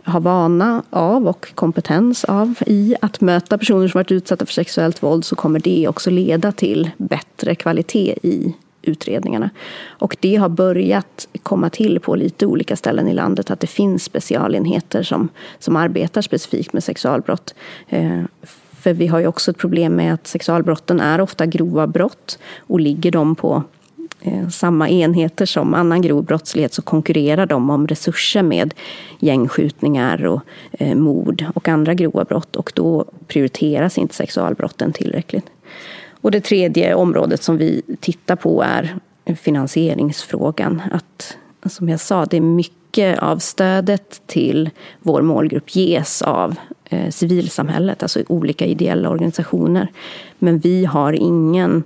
har 0.04 0.20
vana 0.20 0.84
av 0.90 1.28
och 1.28 1.56
kompetens 1.56 2.24
av 2.24 2.56
i 2.66 2.96
att 3.02 3.22
möta 3.22 3.58
personer 3.58 3.88
som 3.88 4.00
varit 4.00 4.12
utsatta 4.12 4.46
för 4.46 4.54
sexuellt 4.54 5.04
våld 5.04 5.26
så 5.26 5.36
kommer 5.36 5.60
det 5.60 5.88
också 5.88 6.10
leda 6.10 6.52
till 6.52 6.90
bättre 6.98 7.56
kvalitet 7.56 8.16
i 8.24 8.56
utredningarna. 8.82 9.50
Och 9.88 10.18
det 10.20 10.36
har 10.36 10.50
börjat 10.50 11.28
komma 11.44 11.70
till 11.70 12.00
på 12.00 12.16
lite 12.16 12.46
olika 12.46 12.76
ställen 12.76 13.08
i 13.08 13.14
landet 13.14 13.52
att 13.52 13.60
det 13.60 13.68
finns 13.68 14.04
specialenheter 14.04 15.04
som, 15.04 15.30
som 15.60 15.76
arbetar 15.76 16.22
specifikt 16.22 16.74
med 16.74 16.84
sexualbrott. 16.84 17.56
Eh, 17.90 18.22
för 18.74 18.94
vi 18.94 19.08
har 19.08 19.20
ju 19.20 19.28
också 19.28 19.52
ett 19.52 19.58
problem 19.58 19.96
med 19.96 20.14
att 20.14 20.28
sexualbrotten 20.28 21.00
är 21.00 21.22
ofta 21.22 21.46
grova 21.46 21.88
brott 21.88 22.40
och 22.60 22.80
ligger 22.80 23.12
de 23.12 23.36
på 23.36 23.64
Eh, 24.26 24.50
samma 24.50 24.90
enheter 24.90 25.46
som 25.46 25.74
annan 25.74 26.02
grov 26.02 26.24
brottslighet 26.24 26.74
så 26.74 26.82
konkurrerar 26.82 27.46
de 27.46 27.70
om 27.70 27.88
resurser 27.88 28.44
med 28.44 28.74
gängskjutningar 29.20 30.26
och 30.26 30.42
eh, 30.72 30.96
mord 30.96 31.46
och 31.56 31.68
andra 31.68 31.94
grova 31.94 32.24
brott 32.24 32.56
och 32.56 32.72
då 32.76 33.06
prioriteras 33.28 33.98
inte 33.98 34.16
sexualbrotten 34.16 34.94
tillräckligt. 34.94 35.46
Och 36.22 36.32
det 36.32 36.42
tredje 36.42 36.96
området 36.96 37.44
som 37.44 37.58
vi 37.58 37.82
tittar 38.00 38.36
på 38.36 38.62
är 38.64 38.96
finansieringsfrågan. 39.36 40.82
Att, 40.92 41.38
som 41.66 41.90
jag 41.90 42.00
sa, 42.00 42.26
det 42.26 42.38
är 42.38 42.42
mycket 42.42 43.20
av 43.20 43.38
stödet 43.38 44.22
till 44.26 44.70
vår 45.02 45.22
målgrupp 45.22 45.76
ges 45.76 46.22
av 46.22 46.56
eh, 46.86 47.10
civilsamhället, 47.10 48.04
alltså 48.04 48.20
olika 48.28 48.66
ideella 48.66 49.10
organisationer. 49.10 49.88
Men 50.40 50.60
vi 50.60 50.86
har 50.86 51.14
ingen 51.14 51.84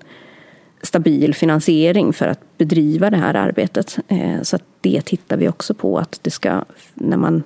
stabil 0.87 1.35
finansiering 1.35 2.13
för 2.13 2.27
att 2.27 2.57
bedriva 2.57 3.09
det 3.09 3.17
här 3.17 3.33
arbetet. 3.33 3.97
Eh, 4.07 4.41
så 4.41 4.57
det 4.81 5.01
tittar 5.01 5.37
vi 5.37 5.49
också 5.49 5.73
på, 5.73 5.99
att 5.99 6.19
det 6.21 6.31
ska, 6.31 6.63
när 6.93 7.17
man 7.17 7.43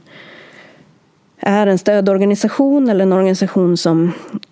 är 1.37 1.67
en 1.67 1.77
stödorganisation 1.77 2.89
eller 2.89 3.03
en 3.03 3.13
organisation 3.13 3.77
som 3.77 4.11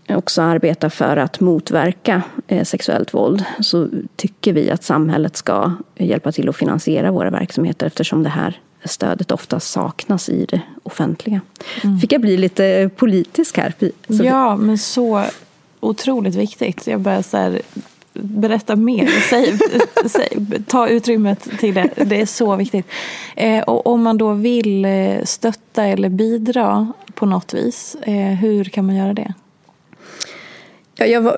också 0.09 0.41
arbetar 0.41 0.89
för 0.89 1.17
att 1.17 1.39
motverka 1.39 2.21
eh, 2.47 2.63
sexuellt 2.63 3.13
våld 3.13 3.43
så 3.59 3.87
tycker 4.15 4.53
vi 4.53 4.71
att 4.71 4.83
samhället 4.83 5.37
ska 5.37 5.73
hjälpa 5.97 6.31
till 6.31 6.49
att 6.49 6.55
finansiera 6.55 7.11
våra 7.11 7.29
verksamheter 7.29 7.87
eftersom 7.87 8.23
det 8.23 8.29
här 8.29 8.59
stödet 8.83 9.31
ofta 9.31 9.59
saknas 9.59 10.29
i 10.29 10.45
det 10.45 10.61
offentliga. 10.83 11.41
Mm. 11.83 11.99
Fick 11.99 12.13
jag 12.13 12.21
bli 12.21 12.37
lite 12.37 12.89
politisk 12.95 13.57
här? 13.57 13.73
Ja, 14.07 14.55
men 14.55 14.77
så 14.77 15.23
otroligt 15.79 16.35
viktigt. 16.35 16.87
Jag 16.87 16.99
börjar 16.99 17.21
så 17.21 17.37
här, 17.37 17.61
berätta 18.13 18.75
mer. 18.75 19.07
Säg, 19.07 19.57
säg, 20.09 20.37
ta 20.67 20.87
utrymmet 20.87 21.59
till 21.59 21.73
det. 21.73 21.89
Det 21.95 22.21
är 22.21 22.25
så 22.25 22.55
viktigt. 22.55 22.85
Eh, 23.35 23.63
och 23.63 23.87
om 23.87 24.03
man 24.03 24.17
då 24.17 24.33
vill 24.33 24.85
eh, 24.85 25.23
stötta 25.23 25.85
eller 25.85 26.09
bidra 26.09 26.93
på 27.13 27.25
något 27.25 27.53
vis, 27.53 27.95
eh, 28.01 28.13
hur 28.15 28.63
kan 28.63 28.85
man 28.85 28.95
göra 28.95 29.13
det? 29.13 29.33
Ja, 30.99 31.05
jag 31.05 31.33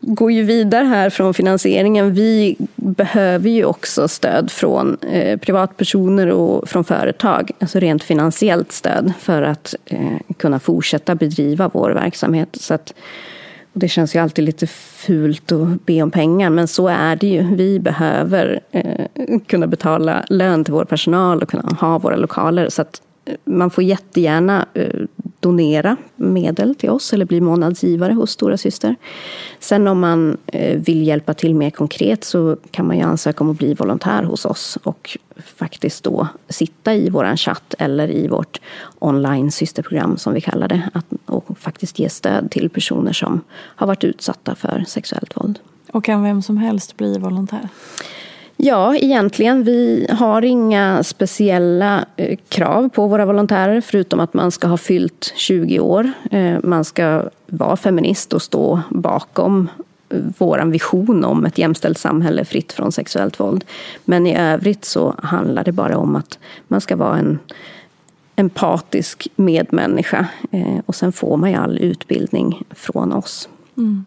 går 0.00 0.32
ju 0.32 0.42
vidare 0.42 0.84
här 0.84 1.10
från 1.10 1.34
finansieringen. 1.34 2.14
Vi 2.14 2.56
behöver 2.76 3.50
ju 3.50 3.64
också 3.64 4.08
stöd 4.08 4.50
från 4.50 4.96
eh, 5.12 5.38
privatpersoner 5.38 6.30
och 6.30 6.68
från 6.68 6.84
företag, 6.84 7.50
alltså 7.58 7.78
rent 7.78 8.02
finansiellt 8.02 8.72
stöd 8.72 9.12
för 9.18 9.42
att 9.42 9.74
eh, 9.84 10.18
kunna 10.36 10.60
fortsätta 10.60 11.14
bedriva 11.14 11.70
vår 11.74 11.90
verksamhet. 11.90 12.48
Så 12.60 12.74
att, 12.74 12.94
det 13.72 13.88
känns 13.88 14.14
ju 14.14 14.18
alltid 14.18 14.44
lite 14.44 14.66
fult 14.66 15.52
att 15.52 15.86
be 15.86 16.02
om 16.02 16.10
pengar, 16.10 16.50
men 16.50 16.68
så 16.68 16.88
är 16.88 17.16
det 17.16 17.26
ju. 17.26 17.54
Vi 17.56 17.78
behöver 17.78 18.60
eh, 18.70 19.06
kunna 19.46 19.66
betala 19.66 20.24
lön 20.28 20.64
till 20.64 20.74
vår 20.74 20.84
personal 20.84 21.42
och 21.42 21.48
kunna 21.48 21.76
ha 21.80 21.98
våra 21.98 22.16
lokaler. 22.16 22.68
Så 22.68 22.82
att 22.82 23.02
eh, 23.24 23.34
man 23.44 23.70
får 23.70 23.84
jättegärna 23.84 24.66
eh, 24.74 25.00
donera 25.42 25.96
medel 26.16 26.74
till 26.74 26.90
oss 26.90 27.12
eller 27.12 27.24
bli 27.24 27.40
månadsgivare 27.40 28.12
hos 28.12 28.30
Stora 28.30 28.56
Syster. 28.56 28.96
Sen 29.58 29.88
om 29.88 30.00
man 30.00 30.36
eh, 30.46 30.78
vill 30.78 31.06
hjälpa 31.06 31.34
till 31.34 31.54
mer 31.54 31.70
konkret 31.70 32.24
så 32.24 32.56
kan 32.70 32.86
man 32.86 32.96
ju 32.96 33.02
ansöka 33.02 33.44
om 33.44 33.50
att 33.50 33.58
bli 33.58 33.74
volontär 33.74 34.22
hos 34.22 34.44
oss 34.44 34.78
och 34.82 35.18
faktiskt 35.56 36.04
då 36.04 36.28
sitta 36.48 36.94
i 36.94 37.10
vår 37.10 37.36
chatt 37.36 37.74
eller 37.78 38.10
i 38.10 38.28
vårt 38.28 38.60
online 38.98 39.50
systerprogram 39.50 40.16
som 40.16 40.34
vi 40.34 40.40
kallar 40.40 40.68
det 40.68 40.90
och 41.26 41.58
faktiskt 41.58 41.98
ge 41.98 42.08
stöd 42.08 42.50
till 42.50 42.70
personer 42.70 43.12
som 43.12 43.40
har 43.50 43.86
varit 43.86 44.04
utsatta 44.04 44.54
för 44.54 44.84
sexuellt 44.88 45.36
våld. 45.36 45.58
Och 45.92 46.04
kan 46.04 46.22
vem 46.22 46.42
som 46.42 46.56
helst 46.56 46.96
bli 46.96 47.18
volontär? 47.18 47.68
Ja, 48.56 48.96
egentligen. 48.96 49.64
Vi 49.64 50.06
har 50.10 50.42
inga 50.42 51.02
speciella 51.02 52.04
eh, 52.16 52.38
krav 52.48 52.88
på 52.88 53.06
våra 53.06 53.26
volontärer 53.26 53.80
förutom 53.80 54.20
att 54.20 54.34
man 54.34 54.50
ska 54.50 54.66
ha 54.66 54.76
fyllt 54.76 55.32
20 55.36 55.80
år. 55.80 56.12
Eh, 56.30 56.58
man 56.62 56.84
ska 56.84 57.22
vara 57.46 57.76
feminist 57.76 58.32
och 58.32 58.42
stå 58.42 58.80
bakom 58.90 59.68
eh, 60.08 60.18
vår 60.38 60.64
vision 60.64 61.24
om 61.24 61.46
ett 61.46 61.58
jämställt 61.58 61.98
samhälle 61.98 62.44
fritt 62.44 62.72
från 62.72 62.92
sexuellt 62.92 63.40
våld. 63.40 63.64
Men 64.04 64.26
i 64.26 64.36
övrigt 64.36 64.84
så 64.84 65.14
handlar 65.22 65.64
det 65.64 65.72
bara 65.72 65.98
om 65.98 66.16
att 66.16 66.38
man 66.68 66.80
ska 66.80 66.96
vara 66.96 67.18
en 67.18 67.38
empatisk 68.36 69.28
medmänniska. 69.36 70.26
Eh, 70.50 70.78
och 70.86 70.94
sen 70.94 71.12
får 71.12 71.36
man 71.36 71.50
ju 71.50 71.56
all 71.56 71.78
utbildning 71.78 72.62
från 72.70 73.12
oss. 73.12 73.48
Mm. 73.76 74.04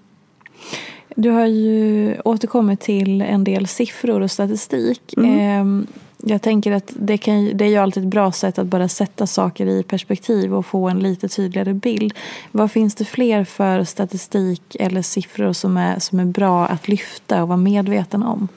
Du 1.16 1.30
har 1.30 1.46
ju 1.46 2.16
återkommit 2.26 2.80
till 2.80 3.22
en 3.22 3.44
del 3.44 3.68
siffror 3.68 4.22
och 4.22 4.32
statistik. 4.32 5.14
Mm. 5.18 5.40
Ehm, 5.40 5.88
jag 6.28 6.42
tänker 6.42 6.72
att 6.72 6.94
det, 6.96 7.18
kan, 7.18 7.58
det 7.58 7.66
är 7.66 7.70
ju 7.70 7.78
alltid 7.78 8.04
ett 8.04 8.10
bra 8.10 8.32
sätt 8.32 8.60
att 8.60 8.68
bara 8.68 8.88
sätta 8.88 9.28
saker 9.28 9.66
i 9.66 9.84
perspektiv 9.84 10.54
och 10.54 10.66
få 10.66 10.90
en 10.90 11.00
lite 11.00 11.28
tydligare 11.28 11.74
bild. 11.74 12.14
Vad 12.52 12.72
finns 12.72 12.96
det 12.96 13.06
fler 13.06 13.44
för 13.44 13.84
statistik 13.84 14.76
eller 14.80 15.02
siffror 15.02 15.54
som 15.54 15.78
är, 15.78 16.00
som 16.00 16.20
är 16.20 16.26
bra 16.26 16.66
att 16.66 16.88
lyfta 16.88 17.42
och 17.42 17.48
vara 17.48 17.58
medveten 17.58 18.24
om? 18.24 18.48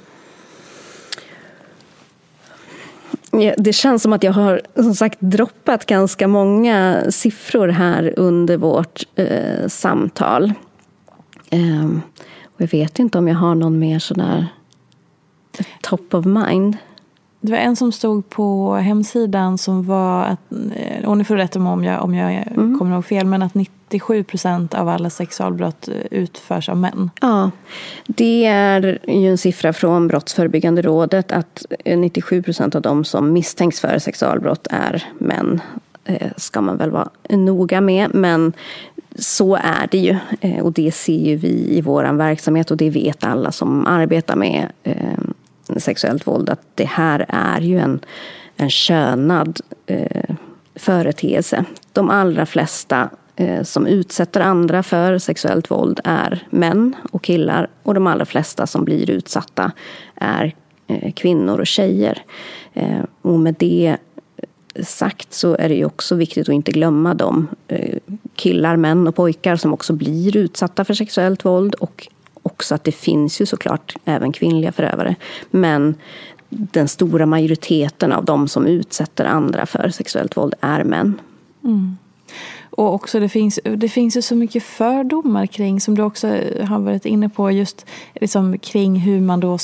Det 3.58 3.72
känns 3.72 4.02
som 4.02 4.12
att 4.12 4.22
jag 4.22 4.32
har 4.32 4.62
som 4.74 4.94
sagt 4.94 5.18
droppat 5.20 5.86
ganska 5.86 6.28
många 6.28 7.04
siffror 7.10 7.68
här 7.68 8.14
under 8.16 8.56
vårt 8.56 9.02
eh, 9.14 9.68
samtal. 9.68 10.52
Eh, 11.50 11.88
och 12.58 12.62
jag 12.62 12.68
vet 12.68 12.98
inte 12.98 13.18
om 13.18 13.28
jag 13.28 13.34
har 13.34 13.54
någon 13.54 13.78
mer 13.78 13.98
sådär 13.98 14.46
top 15.80 16.14
of 16.14 16.26
mind. 16.26 16.76
Det 17.40 17.52
var 17.52 17.58
en 17.58 17.76
som 17.76 17.92
stod 17.92 18.30
på 18.30 18.74
hemsidan 18.74 19.58
som 19.58 19.82
var 19.86 20.24
att, 20.24 20.52
eh, 20.74 21.08
och 21.08 21.18
nu 21.18 21.24
får 21.24 21.34
du 21.34 21.42
rätta 21.42 21.58
mig 21.58 21.72
om 21.72 21.84
jag, 21.84 22.04
om 22.04 22.14
jag 22.14 22.32
mm. 22.32 22.78
kommer 22.78 22.94
ihåg 22.94 23.04
fel, 23.04 23.26
men 23.26 23.42
att 23.42 23.54
97 23.54 24.24
procent 24.24 24.74
av 24.74 24.88
alla 24.88 25.10
sexualbrott 25.10 25.88
eh, 25.88 25.94
utförs 26.10 26.68
av 26.68 26.76
män. 26.76 27.10
Ja, 27.20 27.50
det 28.06 28.44
är 28.44 28.98
ju 29.06 29.30
en 29.30 29.38
siffra 29.38 29.72
från 29.72 30.08
Brottsförebyggande 30.08 30.82
rådet 30.82 31.32
att 31.32 31.66
97 31.84 32.42
procent 32.42 32.74
av 32.74 32.82
de 32.82 33.04
som 33.04 33.32
misstänks 33.32 33.80
för 33.80 33.98
sexualbrott 33.98 34.66
är 34.70 35.04
män. 35.18 35.60
Eh, 36.04 36.30
ska 36.36 36.60
man 36.60 36.76
väl 36.76 36.90
vara 36.90 37.08
noga 37.30 37.80
med, 37.80 38.14
men 38.14 38.52
så 39.18 39.56
är 39.56 39.88
det 39.90 39.98
ju 39.98 40.16
eh, 40.40 40.64
och 40.64 40.72
det 40.72 40.94
ser 40.94 41.18
ju 41.18 41.36
vi 41.36 41.76
i 41.76 41.80
vår 41.80 42.12
verksamhet 42.12 42.70
och 42.70 42.76
det 42.76 42.90
vet 42.90 43.24
alla 43.24 43.52
som 43.52 43.86
arbetar 43.86 44.36
med 44.36 44.72
eh, 44.82 45.18
sexuellt 45.76 46.26
våld 46.26 46.50
att 46.50 46.62
det 46.74 46.84
här 46.84 47.26
är 47.28 47.60
ju 47.60 47.78
en, 47.78 48.00
en 48.56 48.70
könad 48.70 49.60
eh, 49.86 50.34
företeelse. 50.74 51.64
De 51.92 52.10
allra 52.10 52.46
flesta 52.46 53.10
eh, 53.36 53.62
som 53.62 53.86
utsätter 53.86 54.40
andra 54.40 54.82
för 54.82 55.18
sexuellt 55.18 55.70
våld 55.70 56.00
är 56.04 56.46
män 56.50 56.96
och 57.10 57.22
killar 57.22 57.70
och 57.82 57.94
de 57.94 58.06
allra 58.06 58.24
flesta 58.24 58.66
som 58.66 58.84
blir 58.84 59.10
utsatta 59.10 59.72
är 60.14 60.54
kvinnor 61.14 61.60
och 61.60 61.66
tjejer. 61.66 62.22
Och 63.22 63.40
med 63.40 63.54
det 63.58 63.96
sagt 64.84 65.32
så 65.32 65.56
är 65.56 65.68
det 65.68 65.74
ju 65.74 65.84
också 65.84 66.14
viktigt 66.14 66.48
att 66.48 66.54
inte 66.54 66.72
glömma 66.72 67.14
de 67.14 67.46
eh, 67.68 67.98
killar, 68.34 68.76
män 68.76 69.08
och 69.08 69.16
pojkar 69.16 69.56
som 69.56 69.72
också 69.72 69.92
blir 69.92 70.36
utsatta 70.36 70.84
för 70.84 70.94
sexuellt 70.94 71.44
våld 71.44 71.74
och 71.74 72.08
också 72.42 72.74
att 72.74 72.84
det 72.84 72.92
finns 72.92 73.40
ju 73.40 73.46
såklart 73.46 73.96
även 74.04 74.32
kvinnliga 74.32 74.72
förövare. 74.72 75.14
Men 75.50 75.94
den 76.48 76.88
stora 76.88 77.26
majoriteten 77.26 78.12
av 78.12 78.24
de 78.24 78.48
som 78.48 78.66
utsätter 78.66 79.24
andra 79.24 79.66
för 79.66 79.88
sexuellt 79.88 80.36
våld 80.36 80.54
är 80.60 80.84
män. 80.84 81.20
Mm. 81.64 81.96
Och 82.78 82.94
också 82.94 83.20
det 83.20 83.28
finns, 83.28 83.60
det 83.76 83.88
finns 83.88 84.16
ju 84.16 84.22
så 84.22 84.34
mycket 84.34 84.62
fördomar 84.62 85.46
kring, 85.46 85.80
som 85.80 85.94
du 85.94 86.02
också 86.02 86.26
har 86.68 86.78
varit 86.78 87.06
inne 87.06 87.28
på, 87.28 87.50
just 87.50 87.86
liksom 88.14 88.58
kring 88.58 88.96
hur 88.96 89.20
man 89.20 89.40
då 89.40 89.58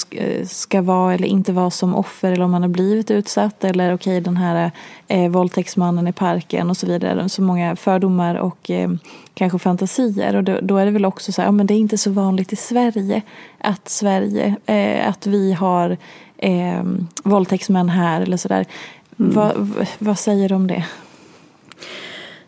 ska 0.47 0.83
vara 0.83 1.15
eller 1.15 1.29
inte 1.29 1.53
vara 1.53 1.71
som 1.71 1.95
offer 1.95 2.33
eller 2.33 2.45
om 2.45 2.51
man 2.51 2.63
har 2.63 2.69
blivit 2.69 3.11
utsatt 3.11 3.65
eller 3.65 3.95
okej 3.95 4.13
okay, 4.13 4.21
den 4.21 4.37
här 4.37 4.71
eh, 5.09 5.31
våldtäktsmannen 5.31 6.09
i 6.09 6.13
parken 6.13 6.71
och 6.71 6.77
så 6.77 6.87
vidare. 6.87 7.29
Så 7.29 7.43
många 7.43 7.77
fördomar 7.77 8.35
och 8.35 8.71
eh, 8.71 8.91
kanske 9.35 9.59
fantasier. 9.59 10.37
Och 10.37 10.45
då, 10.45 10.59
då, 10.63 10.77
är 10.77 10.85
det 10.85 10.93
väl 10.93 11.05
också 11.05 11.33
så 11.33 11.43
här, 11.43 11.49
ja, 11.49 11.53
men 11.53 11.67
det 11.67 11.75
är 11.75 11.79
inte 11.79 11.99
så 11.99 12.11
vanligt 12.11 12.53
i 12.53 12.57
Sverige 12.57 13.23
att 13.59 13.89
Sverige, 13.89 14.57
eh, 14.67 15.09
att 15.09 15.27
vi 15.27 15.53
har 15.53 15.97
eh, 16.37 16.83
våldtäktsmän 17.25 17.89
här 17.89 18.21
eller 18.21 18.37
sådär. 18.37 18.65
Mm. 19.19 19.33
Va, 19.33 19.53
vad 19.99 20.19
säger 20.19 20.49
du 20.49 20.55
om 20.55 20.67
det? 20.67 20.85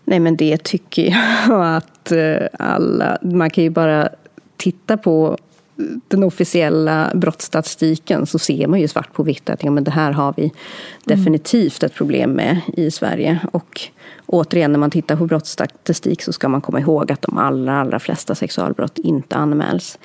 Nej 0.07 0.21
men 0.21 0.37
det 0.37 0.64
tycker 0.64 1.03
jag 1.03 1.77
att 1.77 2.12
eh, 2.12 2.47
alla, 2.59 3.19
man 3.23 3.51
kan 3.51 3.64
ju 3.64 3.71
bara 3.71 4.09
titta 4.57 4.97
på 4.97 5.39
den 6.09 6.22
officiella 6.22 7.11
brottsstatistiken 7.14 8.26
så 8.26 8.39
ser 8.39 8.66
man 8.66 8.80
ju 8.80 8.89
svart 8.89 9.12
på 9.12 9.22
vitt 9.22 9.51
att 9.51 9.64
ja, 9.64 9.70
men 9.70 9.85
det 9.85 9.91
här 9.91 10.12
har 10.12 10.35
vi 10.37 10.53
definitivt 11.05 11.83
ett 11.83 11.95
problem 11.95 12.30
med 12.30 12.61
i 12.76 12.91
Sverige. 12.91 13.41
Och 13.53 13.80
återigen, 14.26 14.72
när 14.72 14.78
man 14.78 14.91
tittar 14.91 15.16
på 15.16 15.26
brottsstatistik 15.26 16.22
så 16.22 16.33
ska 16.33 16.49
man 16.49 16.61
komma 16.61 16.80
ihåg 16.80 17.12
att 17.12 17.22
de 17.22 17.39
allra, 17.39 17.80
allra 17.80 17.99
flesta 17.99 18.35
sexualbrott 18.35 18.99
inte 18.99 19.37
anmäls. 19.37 19.99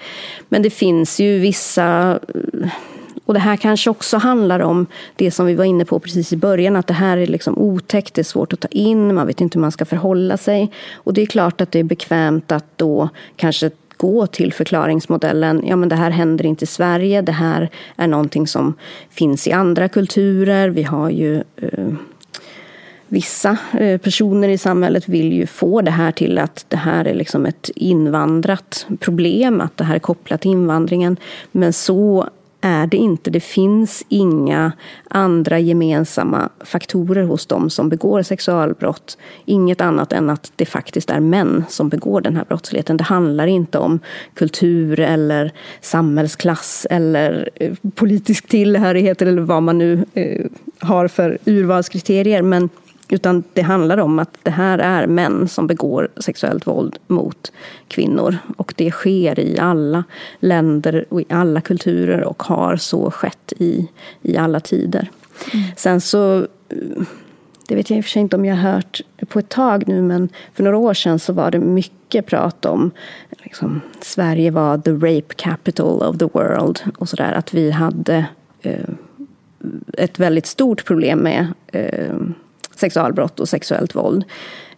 Men 0.49 0.61
det 0.61 0.69
finns 0.69 1.19
ju 1.19 1.39
vissa 1.39 2.19
och 3.31 3.35
det 3.35 3.39
här 3.39 3.57
kanske 3.57 3.89
också 3.89 4.17
handlar 4.17 4.59
om 4.59 4.85
det 5.15 5.31
som 5.31 5.45
vi 5.45 5.55
var 5.55 5.65
inne 5.65 5.85
på 5.85 5.99
precis 5.99 6.33
i 6.33 6.37
början, 6.37 6.75
att 6.75 6.87
det 6.87 6.93
här 6.93 7.17
är 7.17 7.27
liksom 7.27 7.57
otäckt, 7.57 8.13
det 8.13 8.21
är 8.21 8.23
svårt 8.23 8.53
att 8.53 8.59
ta 8.59 8.67
in, 8.67 9.15
man 9.15 9.27
vet 9.27 9.41
inte 9.41 9.57
hur 9.57 9.61
man 9.61 9.71
ska 9.71 9.85
förhålla 9.85 10.37
sig. 10.37 10.71
Och 10.93 11.13
det 11.13 11.21
är 11.21 11.25
klart 11.25 11.61
att 11.61 11.71
det 11.71 11.79
är 11.79 11.83
bekvämt 11.83 12.51
att 12.51 12.65
då 12.75 13.09
kanske 13.35 13.71
gå 13.97 14.27
till 14.27 14.53
förklaringsmodellen, 14.53 15.63
ja 15.67 15.75
men 15.75 15.89
det 15.89 15.95
här 15.95 16.11
händer 16.11 16.45
inte 16.45 16.63
i 16.63 16.67
Sverige, 16.67 17.21
det 17.21 17.31
här 17.31 17.69
är 17.95 18.07
någonting 18.07 18.47
som 18.47 18.73
finns 19.09 19.47
i 19.47 19.51
andra 19.51 19.89
kulturer, 19.89 20.69
vi 20.69 20.83
har 20.83 21.09
ju 21.09 21.35
eh, 21.35 21.93
Vissa 23.07 23.57
eh, 23.79 23.97
personer 23.97 24.49
i 24.49 24.57
samhället 24.57 25.09
vill 25.09 25.33
ju 25.33 25.45
få 25.47 25.81
det 25.81 25.91
här 25.91 26.11
till 26.11 26.37
att 26.37 26.65
det 26.67 26.77
här 26.77 27.05
är 27.05 27.13
liksom 27.13 27.45
ett 27.45 27.69
invandrat 27.75 28.87
problem, 28.99 29.61
att 29.61 29.77
det 29.77 29.83
här 29.83 29.95
är 29.95 29.99
kopplat 29.99 30.41
till 30.41 30.51
invandringen. 30.51 31.17
Men 31.51 31.73
så 31.73 32.29
är 32.61 32.87
det 32.87 32.97
inte. 32.97 33.29
Det 33.29 33.39
finns 33.39 34.03
inga 34.09 34.71
andra 35.09 35.59
gemensamma 35.59 36.49
faktorer 36.59 37.23
hos 37.23 37.45
dem 37.45 37.69
som 37.69 37.89
begår 37.89 38.21
sexualbrott. 38.21 39.17
Inget 39.45 39.81
annat 39.81 40.13
än 40.13 40.29
att 40.29 40.51
det 40.55 40.65
faktiskt 40.65 41.09
är 41.09 41.19
män 41.19 41.63
som 41.69 41.89
begår 41.89 42.21
den 42.21 42.35
här 42.35 42.45
brottsligheten. 42.45 42.97
Det 42.97 43.03
handlar 43.03 43.47
inte 43.47 43.77
om 43.77 43.99
kultur 44.33 44.99
eller 44.99 45.51
samhällsklass 45.81 46.87
eller 46.89 47.49
eh, 47.55 47.73
politisk 47.95 48.47
tillhörighet 48.47 49.21
eller 49.21 49.41
vad 49.41 49.63
man 49.63 49.77
nu 49.77 50.05
eh, 50.13 50.45
har 50.79 51.07
för 51.07 51.37
urvalskriterier. 51.45 52.41
Men 52.41 52.69
utan 53.11 53.43
det 53.53 53.61
handlar 53.61 53.97
om 53.97 54.19
att 54.19 54.37
det 54.43 54.51
här 54.51 54.79
är 54.79 55.07
män 55.07 55.47
som 55.47 55.67
begår 55.67 56.07
sexuellt 56.17 56.67
våld 56.67 56.97
mot 57.07 57.51
kvinnor. 57.87 58.37
Och 58.57 58.73
det 58.77 58.91
sker 58.91 59.39
i 59.39 59.59
alla 59.59 60.03
länder 60.39 61.05
och 61.09 61.21
i 61.21 61.25
alla 61.29 61.61
kulturer 61.61 62.23
och 62.23 62.43
har 62.43 62.75
så 62.75 63.11
skett 63.11 63.53
i, 63.57 63.87
i 64.21 64.37
alla 64.37 64.59
tider. 64.59 65.09
Mm. 65.53 65.65
Sen 65.75 66.01
så, 66.01 66.47
det 67.67 67.75
vet 67.75 67.89
jag 67.89 67.97
i 67.97 68.01
och 68.01 68.05
för 68.05 68.11
sig 68.11 68.21
inte 68.21 68.35
om 68.35 68.45
jag 68.45 68.55
har 68.55 68.71
hört 68.71 69.01
på 69.27 69.39
ett 69.39 69.49
tag 69.49 69.87
nu, 69.87 70.01
men 70.01 70.29
för 70.53 70.63
några 70.63 70.77
år 70.77 70.93
sedan 70.93 71.19
så 71.19 71.33
var 71.33 71.51
det 71.51 71.59
mycket 71.59 72.25
prat 72.25 72.65
om 72.65 72.91
liksom, 73.43 73.81
Sverige 74.01 74.51
var 74.51 74.77
the 74.77 74.91
rape 74.91 75.33
capital 75.35 76.03
of 76.03 76.17
the 76.17 76.25
world 76.33 76.79
och 76.97 77.09
sådär. 77.09 77.33
Att 77.33 77.53
vi 77.53 77.71
hade 77.71 78.25
eh, 78.61 78.89
ett 79.97 80.19
väldigt 80.19 80.45
stort 80.45 80.85
problem 80.85 81.19
med 81.19 81.47
eh, 81.67 82.15
sexualbrott 82.75 83.39
och 83.39 83.49
sexuellt 83.49 83.95
våld. 83.95 84.23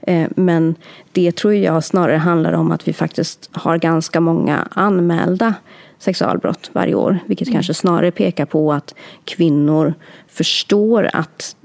Eh, 0.02 0.28
men 0.36 0.76
det 1.12 1.36
tror 1.36 1.54
jag 1.54 1.84
snarare 1.84 2.18
handlar 2.18 2.54
om 2.54 2.72
att 2.72 2.88
vi 2.88 2.94
faktiskt 2.94 3.50
har 3.52 3.78
ganska 3.78 4.20
många 4.20 4.68
anmälda 4.72 5.54
sexualbrott 6.00 6.70
varje 6.74 6.96
år. 6.96 7.20
Vilket 7.26 7.48
mm. 7.48 7.56
kanske 7.56 7.74
snarare 7.74 8.12
pekar 8.12 8.46
på 8.46 8.74
att 8.74 8.96
kvinnor 9.26 9.94
förstår 10.28 11.10
att 11.14 11.56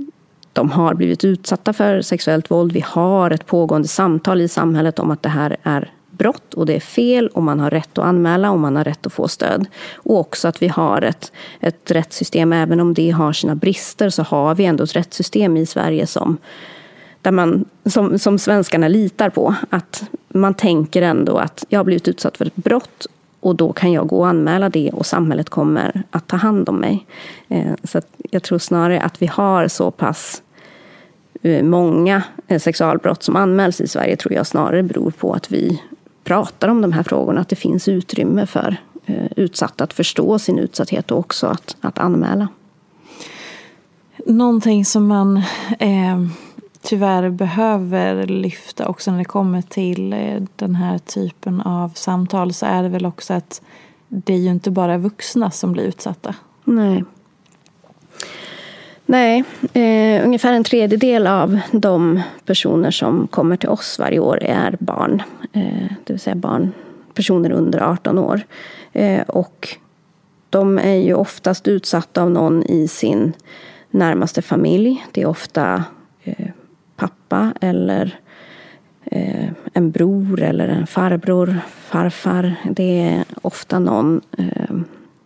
de 0.52 0.70
har 0.70 0.94
blivit 0.94 1.24
utsatta 1.24 1.72
för 1.72 2.02
sexuellt 2.02 2.50
våld. 2.50 2.72
Vi 2.72 2.84
har 2.86 3.30
ett 3.30 3.46
pågående 3.46 3.88
samtal 3.88 4.40
i 4.40 4.48
samhället 4.48 4.98
om 4.98 5.10
att 5.10 5.22
det 5.22 5.28
här 5.28 5.56
är 5.62 5.92
brott 6.18 6.54
och 6.54 6.66
det 6.66 6.76
är 6.76 6.80
fel 6.80 7.28
och 7.28 7.42
man 7.42 7.60
har 7.60 7.70
rätt 7.70 7.98
att 7.98 8.04
anmäla 8.04 8.50
och 8.50 8.58
man 8.58 8.76
har 8.76 8.84
rätt 8.84 9.06
att 9.06 9.12
få 9.12 9.28
stöd. 9.28 9.66
Och 9.94 10.18
också 10.18 10.48
att 10.48 10.62
vi 10.62 10.68
har 10.68 11.02
ett, 11.02 11.32
ett 11.60 11.90
rättssystem, 11.90 12.52
även 12.52 12.80
om 12.80 12.94
det 12.94 13.10
har 13.10 13.32
sina 13.32 13.54
brister 13.54 14.10
så 14.10 14.22
har 14.22 14.54
vi 14.54 14.64
ändå 14.64 14.84
ett 14.84 14.96
rättssystem 14.96 15.56
i 15.56 15.66
Sverige 15.66 16.06
som 16.06 16.38
där 17.22 17.30
man, 17.30 17.64
som, 17.84 18.18
som 18.18 18.38
svenskarna 18.38 18.88
litar 18.88 19.30
på. 19.30 19.54
Att 19.70 20.04
man 20.28 20.54
tänker 20.54 21.02
ändå 21.02 21.36
att 21.36 21.64
jag 21.68 21.78
har 21.78 21.84
blivit 21.84 22.08
utsatt 22.08 22.36
för 22.36 22.46
ett 22.46 22.56
brott 22.56 23.06
och 23.40 23.56
då 23.56 23.72
kan 23.72 23.92
jag 23.92 24.06
gå 24.06 24.18
och 24.18 24.28
anmäla 24.28 24.68
det 24.68 24.90
och 24.90 25.06
samhället 25.06 25.50
kommer 25.50 26.02
att 26.10 26.26
ta 26.26 26.36
hand 26.36 26.68
om 26.68 26.76
mig. 26.76 27.06
Eh, 27.48 27.72
så 27.84 28.00
jag 28.30 28.42
tror 28.42 28.58
snarare 28.58 29.00
att 29.00 29.22
vi 29.22 29.26
har 29.26 29.68
så 29.68 29.90
pass 29.90 30.42
eh, 31.42 31.64
många 31.64 32.22
eh, 32.46 32.60
sexualbrott 32.60 33.22
som 33.22 33.36
anmäls 33.36 33.80
i 33.80 33.88
Sverige 33.88 34.16
tror 34.16 34.34
jag 34.34 34.46
snarare 34.46 34.82
beror 34.82 35.10
på 35.10 35.32
att 35.32 35.52
vi 35.52 35.82
pratar 36.28 36.68
om 36.68 36.80
de 36.80 36.92
här 36.92 37.02
frågorna, 37.02 37.40
att 37.40 37.48
det 37.48 37.56
finns 37.56 37.88
utrymme 37.88 38.46
för 38.46 38.76
eh, 39.06 39.26
utsatta 39.36 39.84
att 39.84 39.92
förstå 39.92 40.38
sin 40.38 40.58
utsatthet 40.58 41.10
och 41.10 41.18
också 41.18 41.46
att, 41.46 41.76
att 41.80 41.98
anmäla. 41.98 42.48
Någonting 44.26 44.84
som 44.84 45.06
man 45.06 45.36
eh, 45.78 46.26
tyvärr 46.82 47.30
behöver 47.30 48.26
lyfta 48.26 48.88
också 48.88 49.10
när 49.10 49.18
det 49.18 49.24
kommer 49.24 49.62
till 49.62 50.12
eh, 50.12 50.42
den 50.56 50.74
här 50.74 50.98
typen 50.98 51.60
av 51.60 51.88
samtal 51.88 52.52
så 52.52 52.66
är 52.66 52.82
det 52.82 52.88
väl 52.88 53.06
också 53.06 53.34
att 53.34 53.62
det 54.08 54.34
är 54.34 54.38
ju 54.38 54.50
inte 54.50 54.70
bara 54.70 54.98
vuxna 54.98 55.50
som 55.50 55.72
blir 55.72 55.84
utsatta. 55.84 56.34
Nej. 56.64 57.04
Nej, 59.10 59.44
eh, 59.72 60.24
ungefär 60.24 60.52
en 60.52 60.64
tredjedel 60.64 61.26
av 61.26 61.60
de 61.72 62.22
personer 62.44 62.90
som 62.90 63.26
kommer 63.26 63.56
till 63.56 63.68
oss 63.68 63.98
varje 63.98 64.18
år 64.18 64.42
är 64.42 64.76
barn. 64.80 65.22
Eh, 65.52 65.92
det 66.04 66.12
vill 66.12 66.20
säga 66.20 66.36
barn, 66.36 66.72
personer 67.14 67.52
under 67.52 67.80
18 67.80 68.18
år. 68.18 68.40
Eh, 68.92 69.22
och 69.22 69.68
de 70.50 70.78
är 70.78 70.94
ju 70.94 71.14
oftast 71.14 71.68
utsatta 71.68 72.22
av 72.22 72.30
någon 72.30 72.62
i 72.62 72.88
sin 72.88 73.32
närmaste 73.90 74.42
familj. 74.42 75.06
Det 75.12 75.22
är 75.22 75.26
ofta 75.26 75.84
eh, 76.24 76.48
pappa 76.96 77.52
eller 77.60 78.18
eh, 79.04 79.48
en 79.72 79.90
bror 79.90 80.42
eller 80.42 80.68
en 80.68 80.86
farbror, 80.86 81.56
farfar. 81.68 82.54
Det 82.70 83.00
är 83.00 83.24
ofta 83.42 83.78
någon 83.78 84.20
eh, 84.38 84.76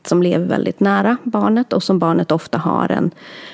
som 0.07 0.23
lever 0.23 0.47
väldigt 0.47 0.81
nära 0.81 1.17
barnet 1.23 1.73
och 1.73 1.83
som 1.83 1.99
barnet 1.99 2.33
ofta 2.33 2.59
har 2.59 2.93
en 2.93 3.11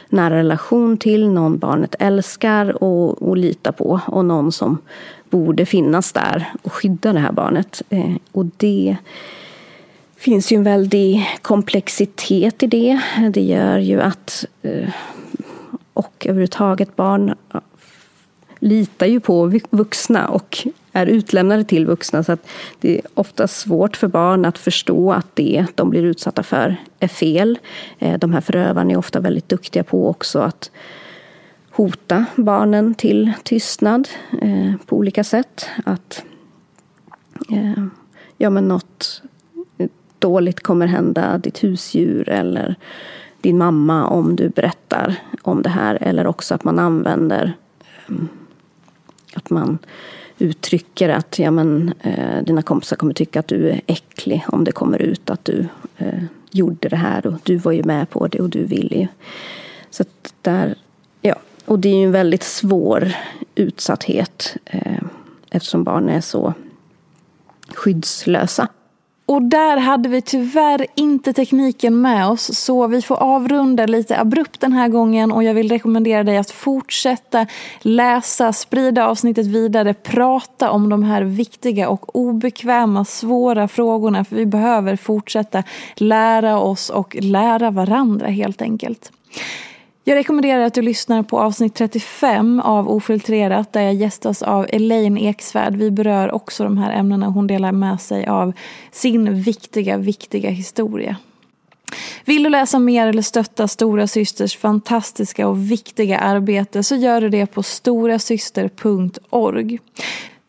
nära 0.09 0.37
relation 0.37 0.97
till, 0.97 1.29
någon 1.29 1.59
barnet 1.59 1.95
älskar 1.99 2.83
och, 2.83 3.23
och 3.23 3.37
litar 3.37 3.73
på 3.73 4.01
och 4.07 4.25
någon 4.25 4.53
som 4.53 4.79
borde 5.31 5.67
finnas 5.67 6.13
där 6.13 6.53
och 6.63 6.73
skydda 6.73 7.13
det 7.13 7.21
här 7.21 7.33
barnet. 7.33 7.83
Eh, 7.89 8.15
och 8.33 8.47
det 8.57 8.97
finns 10.17 10.53
ju 10.53 10.57
en 10.57 10.65
väldig 10.65 11.27
komplexitet 11.43 12.63
i 12.63 12.67
det. 12.67 13.01
Det 13.33 13.41
gör 13.41 13.79
ju 13.79 14.01
att, 14.01 14.45
eh, 14.63 14.89
och 15.93 16.27
överhuvudtaget 16.29 16.97
barn 16.97 17.29
eh, 17.29 17.61
litar 18.59 19.07
ju 19.07 19.21
på 19.21 19.61
vuxna 19.71 20.29
och 20.29 20.67
är 20.99 21.07
utlämnade 21.07 21.65
till 21.65 21.87
vuxna. 21.87 22.23
Så 22.23 22.33
att 22.33 22.49
det 22.81 22.99
är 22.99 23.03
ofta 23.15 23.49
svårt 23.49 23.97
för 23.97 24.09
barn 24.09 24.45
att 24.45 24.59
förstå 24.59 25.13
att 25.13 25.27
det 25.35 25.67
de 25.75 25.91
blir 25.91 26.03
utsatta 26.03 26.43
för 26.43 26.77
är 27.01 27.09
fel. 27.09 27.59
Eh, 27.99 28.19
de 28.19 28.33
här 28.33 28.41
förövarna 28.41 28.93
är 28.93 28.97
ofta 28.97 29.21
väldigt 29.21 29.49
duktiga 29.49 29.85
på 29.85 30.09
också 30.09 30.39
att 30.39 30.71
hota 31.71 32.25
barnen 32.37 32.95
till 32.95 33.33
tystnad 33.43 34.09
eh, 34.43 34.73
på 34.87 34.97
olika 34.97 35.25
sätt. 35.25 35.67
Att 35.85 36.25
eh, 37.51 37.85
ja, 38.39 38.51
men 38.51 38.69
något 38.69 39.23
dåligt 40.19 40.61
kommer 40.61 40.87
hända 40.87 41.39
ditt 41.39 41.65
husdjur 41.65 42.29
eller 42.29 42.75
din 43.41 43.59
mamma 43.59 44.07
om 44.07 44.37
du 44.37 44.49
berättar 44.49 45.15
om 45.43 45.63
det 45.63 45.69
här. 45.69 45.99
Eller 46.01 46.27
också 46.27 46.55
att 46.55 46.65
man 46.65 46.79
använder 46.79 47.53
mm, 48.09 48.29
att 49.35 49.51
man 49.51 49.79
uttrycker 50.39 51.09
att 51.09 51.39
ja, 51.39 51.51
men, 51.51 51.93
eh, 52.01 52.43
dina 52.45 52.63
kompisar 52.63 52.97
kommer 52.97 53.15
tycka 53.15 53.41
att 53.41 53.49
du 53.49 53.71
är 53.71 53.81
äcklig 53.87 54.45
om 54.49 54.65
det 54.65 54.73
kommer 54.73 55.03
ut 55.03 55.31
att 55.31 55.45
du 55.45 55.67
eh, 55.97 56.23
gjorde 56.51 56.89
det 56.89 56.97
här 56.97 57.27
och 57.27 57.35
du 57.43 57.57
var 57.57 57.73
ju 57.73 57.83
med 57.83 58.11
på 58.11 58.27
det 58.27 58.41
och 58.41 58.51
du 58.51 58.65
ville 58.65 58.97
ju. 58.97 59.07
Så 59.91 60.05
där, 60.43 60.75
ja. 61.21 61.35
Och 61.65 61.79
det 61.79 61.89
är 61.89 61.97
ju 61.97 62.05
en 62.05 62.13
väldigt 62.13 62.43
svår 62.43 63.13
utsatthet 63.55 64.57
eh, 64.65 65.03
eftersom 65.51 65.85
barn 65.85 66.09
är 66.09 66.21
så 66.21 66.55
skyddslösa. 67.75 68.69
Och 69.29 69.43
där 69.43 69.77
hade 69.77 70.09
vi 70.09 70.23
tyvärr 70.23 70.87
inte 70.95 71.33
tekniken 71.33 72.01
med 72.01 72.29
oss 72.29 72.59
så 72.59 72.87
vi 72.87 73.03
får 73.03 73.17
avrunda 73.17 73.87
lite 73.87 74.21
abrupt 74.21 74.61
den 74.61 74.73
här 74.73 74.89
gången 74.89 75.33
och 75.33 75.45
jag 75.45 75.55
vill 75.55 75.69
rekommendera 75.69 76.25
dig 76.25 76.37
att 76.37 76.51
fortsätta 76.51 77.47
läsa, 77.81 78.53
sprida 78.53 79.07
avsnittet 79.07 79.47
vidare, 79.47 79.95
prata 79.95 80.71
om 80.71 80.89
de 80.89 81.03
här 81.03 81.23
viktiga 81.23 81.89
och 81.89 82.17
obekväma, 82.17 83.05
svåra 83.05 83.69
frågorna 83.69 84.25
för 84.25 84.37
vi 84.37 84.47
behöver 84.47 84.97
fortsätta 84.97 85.63
lära 85.95 86.59
oss 86.59 86.91
och 86.91 87.17
lära 87.21 87.71
varandra 87.71 88.27
helt 88.27 88.63
enkelt. 88.63 89.13
Jag 90.09 90.17
rekommenderar 90.17 90.61
att 90.61 90.75
du 90.75 90.83
lyssnar 90.83 91.23
på 91.23 91.41
avsnitt 91.41 91.75
35 91.75 92.61
av 92.61 92.91
Ofiltrerat 92.91 93.73
där 93.73 93.83
jag 93.83 93.95
gästas 93.95 94.43
av 94.43 94.67
Elaine 94.69 95.19
Eksvärd. 95.19 95.77
Vi 95.77 95.91
berör 95.91 96.35
också 96.35 96.65
de 96.65 96.79
här 96.79 96.93
ämnena. 96.93 97.27
Hon 97.27 97.47
delar 97.47 97.73
med 97.73 98.01
sig 98.01 98.27
av 98.27 98.53
sin 98.93 99.43
viktiga, 99.43 99.97
viktiga 99.97 100.51
historia. 100.51 101.17
Vill 102.25 102.43
du 102.43 102.51
läsa 102.51 102.79
mer 102.79 103.07
eller 103.07 103.23
stötta 103.23 103.69
Stora 103.69 104.07
Systers 104.07 104.57
fantastiska 104.57 105.49
och 105.49 105.71
viktiga 105.71 106.19
arbete 106.19 106.83
så 106.83 106.97
gör 106.97 107.21
du 107.21 107.29
det 107.29 107.47
på 107.47 107.63
storasyster.org. 107.63 109.79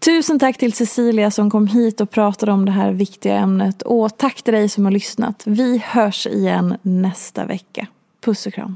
Tusen 0.05 0.39
tack 0.39 0.57
till 0.57 0.73
Cecilia 0.73 1.31
som 1.31 1.51
kom 1.51 1.67
hit 1.67 2.01
och 2.01 2.11
pratade 2.11 2.51
om 2.51 2.65
det 2.65 2.71
här 2.71 2.91
viktiga 2.91 3.35
ämnet. 3.35 3.81
Och 3.81 4.17
tack 4.17 4.41
till 4.41 4.53
dig 4.53 4.69
som 4.69 4.85
har 4.85 4.91
lyssnat. 4.91 5.43
Vi 5.45 5.81
hörs 5.85 6.27
igen 6.27 6.77
nästa 6.81 7.45
vecka. 7.45 7.87
Puss 8.21 8.45
och 8.45 8.53
kram. 8.53 8.75